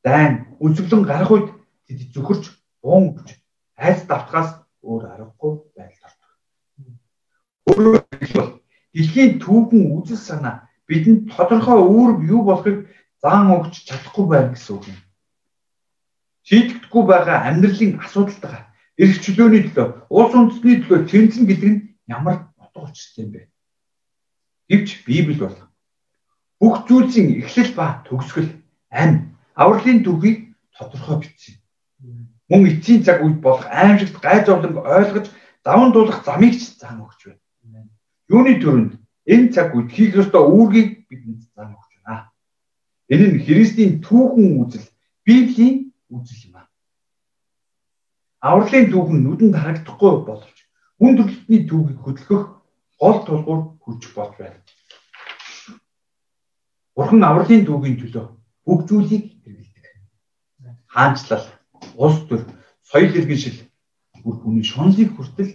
дайн 0.06 0.32
өсвөлэн 0.64 1.02
гарах 1.06 1.30
үед 1.34 1.48
тэд 1.86 2.10
зөвхөрч 2.14 2.44
буун 2.82 3.14
өгч 3.14 3.28
айц 3.76 4.06
давтахаас 4.06 4.50
өөр 4.82 5.02
аргагүй 5.12 5.52
ордог. 5.76 5.95
Өөрөөр 7.66 7.98
хэлбэл 8.20 8.52
дэлхийн 8.94 9.32
түүхэн 9.42 9.82
үзэл 9.98 10.22
санаа 10.28 10.56
бидэнд 10.88 11.34
тодорхой 11.34 11.80
үүрэг 11.82 12.20
юу 12.30 12.42
болохыг 12.46 12.78
зан 13.22 13.50
өгч 13.50 13.74
чадахгүй 13.90 14.24
байна 14.30 14.50
гэсэн 14.54 14.72
үг 14.76 14.84
юм. 14.92 14.98
Шийдэгдэхгүй 16.46 17.02
байгаа 17.10 17.38
амьдралын 17.50 17.98
асуудалтайгаа 18.06 18.62
эрх 19.02 19.16
чөлөөний 19.24 19.62
төлөө, 19.66 19.88
улс 20.14 20.32
үндэстний 20.38 20.76
төлөө 20.80 21.00
тэмцэн 21.10 21.44
гэдэг 21.50 21.70
нь 21.74 21.82
ямар 22.06 22.36
утга 22.62 22.86
учиртай 22.86 23.22
юм 23.26 23.30
бэ? 23.34 23.42
Гэвч 24.70 24.88
Библи 25.06 25.34
бол 25.42 25.58
бүх 26.62 26.86
зүйлсийн 26.86 27.42
эхлэл 27.42 27.72
ба 27.74 28.06
төгсгөл, 28.06 28.50
амь, 28.94 29.34
авралын 29.58 30.00
түүхийг 30.06 30.54
тодорхой 30.70 31.16
бичсэн. 31.20 31.58
Мөн 32.48 32.62
эцсийн 32.70 33.02
цаг 33.02 33.26
үед 33.26 33.42
болох 33.42 33.66
аимшигт 33.66 34.22
гай 34.22 34.46
зовлон 34.46 34.78
ойлгож 34.78 35.26
даван 35.66 35.90
туулах 35.92 36.22
замыг 36.22 36.54
ч 36.54 36.78
зан 36.78 37.02
өгч 37.02 37.20
байна. 37.26 37.42
Юуны 38.32 38.52
төрөнд 38.62 38.92
энэ 39.32 39.52
цаг 39.54 39.74
үед 39.74 39.90
хийх 39.94 40.12
ёстой 40.20 40.42
үүргийг 40.46 41.08
бидэнд 41.08 41.40
зан 41.54 41.74
өгч 41.74 41.92
байна. 42.04 42.30
Энэ 43.12 43.26
нь 43.30 43.42
Христийн 43.46 43.92
түүхэн 44.06 44.48
үзэл, 44.62 44.86
Библийн 45.26 45.94
үзэл 46.10 46.46
юм 46.48 46.56
аа 46.58 46.66
авралын 48.46 48.90
түүхэн 48.92 49.20
нүдэнд 49.24 49.56
харагдахгүй 49.58 50.12
боловч 50.28 50.58
хүн 50.98 51.12
төрөлхтний 51.16 51.62
түүхийг 51.66 51.98
хөдөлгөх 52.02 52.44
гол 53.00 53.18
тулгуур 53.26 53.60
хүч 53.82 54.02
болж 54.14 54.34
байна. 54.38 54.60
Бурхан 56.96 57.22
авралын 57.24 57.66
түүхийн 57.66 57.96
төлөө 58.00 58.26
бүх 58.64 58.80
зүйлийг 58.88 59.24
хэрэглэдэг. 59.42 59.94
Хаанчлал, 60.94 61.46
улс 61.96 62.18
төр, 62.28 62.42
соёл 62.86 63.12
иргэншил 63.18 63.58
бүр 64.22 64.36
хүний 64.40 64.64
шунлыг 64.64 65.10
хүртэл. 65.16 65.52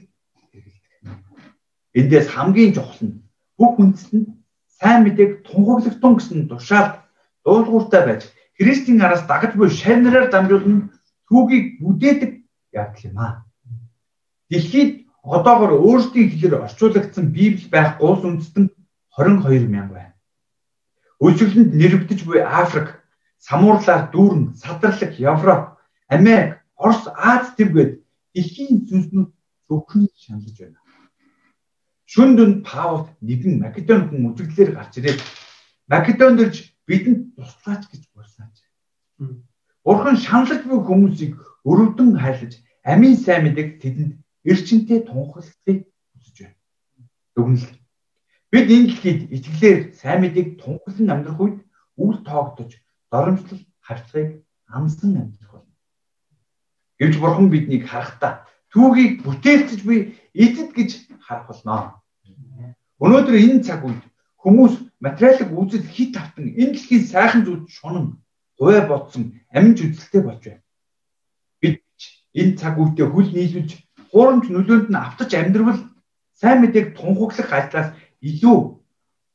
Эндээс 2.00 2.28
хамгийн 2.32 2.74
чухал 2.74 3.02
нь 3.04 3.20
бүх 3.58 3.76
үндэстэнд 3.80 4.28
сайн 4.80 5.04
мэдээг 5.04 5.32
тунхаглахтун 5.48 6.14
гэсэн 6.16 6.48
тушаалд 6.48 6.94
дуулууртай 7.44 8.04
байж 8.06 8.22
Христийн 8.58 9.02
араас 9.02 9.24
дагаж 9.28 9.52
буй 9.56 9.70
шавнараар 9.70 10.28
дамжуулан 10.32 10.92
түүхийг 11.28 11.66
бүдээдэг 11.82 12.32
явдал 12.72 13.06
юм 13.10 13.18
аа. 13.20 13.34
Дэлхийд 14.50 14.92
одоогор 15.24 15.72
өөрсдийн 15.88 16.30
хэлээр 16.30 16.64
орчуулагдсан 16.66 17.26
Библи 17.36 17.68
байх 17.70 17.98
гол 18.00 18.22
үндэстэн 18.28 18.66
22 19.18 19.68
мянга 19.68 19.94
байна. 19.96 20.16
Өсвөлөнд 21.20 21.72
нэрвдэж 21.78 22.20
буй 22.26 22.40
Африк, 22.42 22.90
самуурлаар 23.38 24.10
дүүрэн, 24.14 24.56
садралаг, 24.62 25.12
Европ, 25.20 25.78
Америк, 26.08 26.62
Орос, 26.76 27.06
Аз 27.14 27.54
төвгээд 27.56 28.02
дэлхийн 28.34 28.88
зүнснүүд 28.90 29.30
зөвхөн 29.68 30.10
шаналж 30.18 30.58
байна. 30.58 30.81
Шүн 32.12 32.36
дүнд 32.36 32.68
Паул 32.68 33.08
нэгэн 33.24 33.64
Македон 33.64 34.12
хүн 34.12 34.36
үзэгдлэр 34.36 34.76
гарч 34.76 35.00
ирээд 35.00 35.20
Македонд 35.88 36.44
ирж 36.44 36.76
бидэнд 36.84 37.40
туслаач 37.40 37.88
гэж 37.88 38.04
бурсаач. 38.12 38.56
Бурхан 39.88 40.20
шаналж 40.20 40.68
буй 40.68 40.84
хүмүүсийг 40.84 41.40
өрөвдөн 41.64 42.20
хайлаж 42.20 42.60
амийн 42.84 43.16
сайн 43.16 43.48
мэдээг 43.48 43.80
тэдэнд 43.80 44.14
эрчимтэй 44.44 45.00
тунхаглахыг 45.08 45.88
хүсэж 46.12 46.36
байна. 46.44 46.60
Дүгнэл. 47.36 47.80
Бид 48.52 48.68
энэ 48.76 48.88
дэлхийд 48.92 49.22
итгэлээр 49.32 49.80
сайн 49.96 50.20
мэдээг 50.28 50.60
тунхаглан 50.60 51.14
амьдрах 51.16 51.40
үед 51.40 51.58
үл 51.96 52.18
тоогдож 52.28 52.76
доромжлол 53.08 53.64
хавцгийг 53.80 54.44
амсан 54.68 55.16
амьдрах 55.16 55.52
болно. 55.64 55.76
Гэвч 57.00 57.16
бурхан 57.24 57.48
биднийг 57.48 57.88
харахтаа 57.88 58.44
түүхийг 58.76 59.24
бүтээлчж 59.24 59.80
буй 59.88 60.20
эзэд 60.36 60.76
гэж 60.76 60.90
харах 61.24 61.48
болно. 61.48 62.01
Өнөөдөр 63.04 63.36
энэ 63.44 63.64
цаг 63.68 63.82
үед 63.86 64.04
хүмүүс 64.42 64.74
материалын 65.06 65.58
үзэл 65.62 65.86
хит 65.96 66.14
автан 66.18 66.46
энэ 66.62 66.74
дэлхийн 66.74 67.06
сайхан 67.14 67.42
зүйл 67.46 67.66
шунан 67.78 68.06
хуваа 68.58 68.84
бодсон 68.92 69.24
амин 69.56 69.74
жүзэлтэй 69.78 70.22
болж 70.26 70.44
байна 70.46 70.62
энэ 72.34 72.56
цаг 72.56 72.80
үедээ 72.80 73.08
хүл 73.12 73.30
нийлүүлж 73.36 73.72
хуурамч 74.12 74.46
нөлөөнд 74.50 74.88
нь 74.92 75.02
автаж 75.08 75.30
амьдрал 75.36 75.80
сайн 76.40 76.58
мэдээг 76.64 76.96
тунхаглах 76.96 77.52
ажлаас 77.52 77.90
илүү 78.24 78.60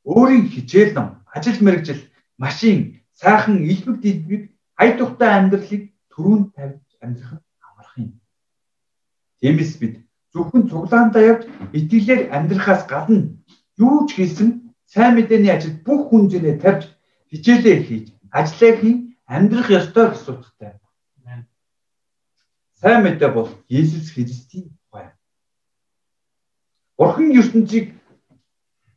өөрийн 0.09 0.47
хичээл 0.49 0.93
ном, 0.97 1.09
ажил 1.35 1.61
мэргэжил, 1.61 2.03
машин, 2.41 3.05
сайхан 3.13 3.57
илбэг 3.73 3.97
дэлбэг 4.01 4.43
хай 4.79 4.97
тухтай 4.97 5.31
амьдралыг 5.37 5.83
төрүүн 6.13 6.43
тавьж 6.57 6.89
амьдрах 7.05 7.33
нь 7.37 7.45
амарх 7.69 7.95
юм. 8.01 8.11
Тиймээс 9.41 9.73
бид 9.81 9.95
зөвхөн 10.37 10.69
цуглаандаа 10.69 11.23
явж 11.33 11.43
итгэлээр 11.73 12.29
амьдрахаас 12.37 12.85
гадна 12.93 13.33
юу 13.81 14.05
ч 14.05 14.21
хийсэн 14.21 14.51
сайн 14.93 15.17
мэдээний 15.17 15.53
ажил 15.57 15.75
бүх 15.87 16.13
хүн 16.13 16.29
зэнэ 16.29 16.61
тавьж 16.61 16.93
хичээлээ 17.31 17.77
хийж, 17.87 18.07
ажиллаа 18.31 18.73
хийн, 18.81 18.97
амьдрах 19.27 19.69
ёстой 19.71 20.07
гэж 20.11 20.21
судалтай. 20.21 20.73
Сайн 22.81 23.03
мэдээ 23.03 23.31
бол 23.33 23.49
Есүс 23.69 24.13
Христийн 24.13 24.71
тухай. 24.77 25.11
Бурхан 26.97 27.33
ертөнцийг 27.33 27.97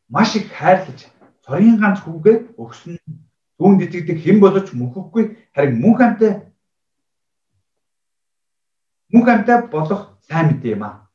маш 0.08 0.36
их 0.36 0.52
хайрлаж 0.52 1.08
цорын 1.44 1.80
ганц 1.80 1.98
хүүгээ 2.04 2.36
өгсөн 2.62 2.96
түүнд 3.58 3.80
итгэдэг 3.84 4.18
хэн 4.22 4.38
болож 4.40 4.68
мөхөхгүй 4.72 5.24
харин 5.54 5.80
мөн 5.82 5.94
хамтай 5.98 6.32
мөн 9.12 9.24
хамтай 9.26 9.58
болох 9.74 10.02
сайн 10.28 10.46
мэдээ 10.48 10.76
юм 10.76 10.84
аа. 10.86 11.09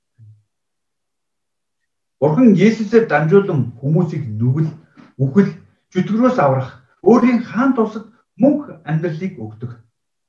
Бурхан 2.26 2.58
Есүсээр 2.58 3.06
дамжуулан 3.06 3.78
хүмүүсийг 3.78 4.26
нүгэл, 4.26 4.74
үхэл, 5.22 5.52
чөтгөрөөс 5.94 6.38
аврах, 6.42 6.82
өөрийн 7.06 7.46
хаан 7.46 7.78
тусад 7.78 8.10
мөнх 8.42 8.82
амьдралыг 8.82 9.38
өгдөг. 9.38 9.72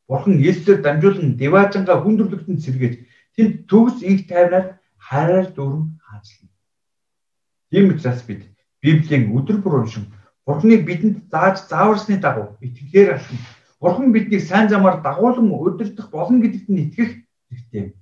Бурхан 0.05 0.37
Есүсээр 0.37 0.85
дамжуулан 0.85 1.41
Деважанга 1.41 1.97
хүндрэлтэн 1.97 2.61
сэргээж 2.61 2.95
тэнд 3.33 3.65
төгс 3.65 4.05
инх 4.05 4.29
тайвнаар 4.29 4.77
хараар 5.01 5.49
дүүрэн 5.57 5.97
хаанчлана. 6.05 6.53
Тийм 7.73 7.89
учраас 7.89 8.21
бид 8.29 8.45
Библийн 8.85 9.33
өдөр 9.33 9.65
бүр 9.65 9.81
уншин 9.81 10.13
Бурханыг 10.45 10.85
бидэнд 10.85 11.33
зааж 11.33 11.65
зааварсны 11.65 12.21
дагуу 12.21 12.61
итгэхээр 12.61 13.17
алхна. 13.17 13.41
Бурхан 13.81 14.13
биднийг 14.13 14.45
сайн 14.45 14.69
замаар 14.69 15.01
дагуулan 15.01 15.49
удирдах 15.49 16.13
болно 16.13 16.45
гэдэгт 16.45 16.69
нь 16.69 16.83
итгэх 16.85 17.11
хэрэгтэй. 17.49 17.97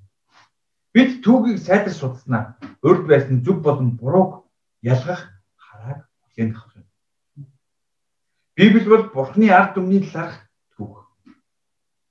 Бид 0.94 1.24
түүхийг 1.26 1.58
сайдар 1.58 1.90
судалснаа 1.90 2.54
урд 2.86 3.08
байсан 3.10 3.42
зүг 3.42 3.58
болон 3.66 3.98
бурууг 3.98 4.46
ялгах 4.80 5.26
харааг 5.58 6.06
хүлээн 6.22 6.54
авах 6.54 6.76
юм. 6.78 6.86
Библи 8.54 8.86
бол 8.86 9.10
Бурхны 9.10 9.50
ард 9.50 9.74
түмний 9.74 10.06
талаарх 10.06 10.38
түүх. 10.78 11.02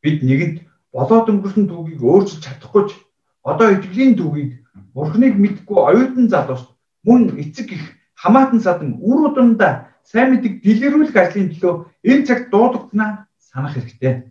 Бид 0.04 0.20
нэгэнд 0.28 0.68
болоод 0.92 1.32
өнгөрсөн 1.32 1.72
түүхийг 1.72 2.04
өөрчилж 2.04 2.44
чадахгүй 2.44 2.84
ч 2.92 3.00
одоо 3.48 3.72
итгэлийн 3.72 4.20
түүхийг 4.20 4.52
Бурхныг 4.92 5.40
мэдгүй 5.40 5.80
оюутан 5.80 6.28
залуус 6.28 6.68
мөн 7.08 7.40
эцэг 7.40 7.72
их 7.72 7.84
хамаатан 8.20 8.60
садан 8.60 9.00
үр 9.00 9.32
удамда 9.32 9.96
сайн 10.04 10.36
мэдэг 10.36 10.60
дэлгэрүүлэх 10.60 11.16
ажлын 11.16 11.56
төлөө 11.56 11.88
энэ 12.04 12.28
цагт 12.28 12.52
дуудагданаа 12.52 13.32
санах 13.40 13.80
хэрэгтэй. 13.80 14.28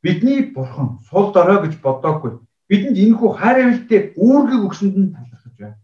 Бидний 0.00 0.40
бурхан 0.56 1.04
сул 1.04 1.36
дорой 1.36 1.68
гэж 1.68 1.84
бодоагүй 1.84 2.47
бидэнд 2.68 2.96
энэхүү 2.96 3.30
хайр 3.40 3.56
авилтыг 3.64 4.04
үүргийг 4.16 4.62
өгсөнд 4.68 4.96
нь 4.96 5.12
талархаж 5.16 5.54
байна. 5.58 5.78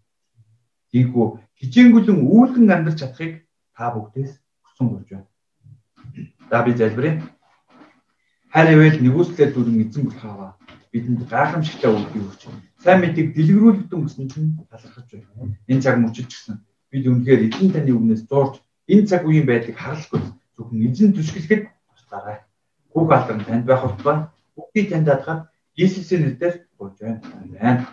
Тийхүү 0.92 1.27
хичээнгүлэн 1.59 2.18
үүлгэн 2.29 2.75
амьдарч 2.75 2.99
чадахыг 3.01 3.33
та 3.77 3.90
бүгдээс 3.94 4.33
хүсэн 4.64 4.87
болж 4.92 5.09
байна. 5.09 5.29
За 6.51 6.62
би 6.62 6.73
залбирая. 6.77 7.23
Хайр 8.53 8.68
авил 8.77 9.01
нэгүслэр 9.01 9.51
дүрэн 9.53 9.83
эзэн 9.83 10.05
бурхаава 10.05 10.55
бидэнд 10.92 11.27
гайхамшигтай 11.27 11.90
үлдгийг 11.90 12.23
өгч 12.29 12.42
сайн 12.85 13.01
мэдгийг 13.01 13.35
дэлгэрүүлэгдэн 13.35 13.99
өгсөн 14.05 14.29
чинь 14.31 14.55
талархаж 14.70 15.09
байна. 15.11 15.57
Энэ 15.66 15.83
цаг 15.83 15.97
мөчөж 15.99 16.29
гисэн 16.31 16.62
бид 16.92 17.09
үнэхээр 17.11 17.51
эзэн 17.51 17.75
таны 17.75 17.90
өмнөөс 17.97 18.23
зурж 18.31 18.62
энэ 18.87 19.09
цаг 19.11 19.27
үеийн 19.27 19.49
байдлыг 19.49 19.75
харалгүй 19.75 20.20
зөвхөн 20.55 20.85
эзэн 20.87 21.11
түшгэлэхэд 21.16 21.62
туслаарай. 21.97 22.38
Бүх 22.94 23.11
алдан 23.11 23.42
танд 23.42 23.66
байх 23.66 23.83
болтугай. 23.83 24.31
Бүгдийг 24.55 24.87
танд 24.92 25.07
даатгаад 25.11 25.40
Иесусийн 25.77 26.23
нэрээр 26.23 26.55
болж 26.79 26.97
байна. 27.01 27.21
Амен. 27.61 27.87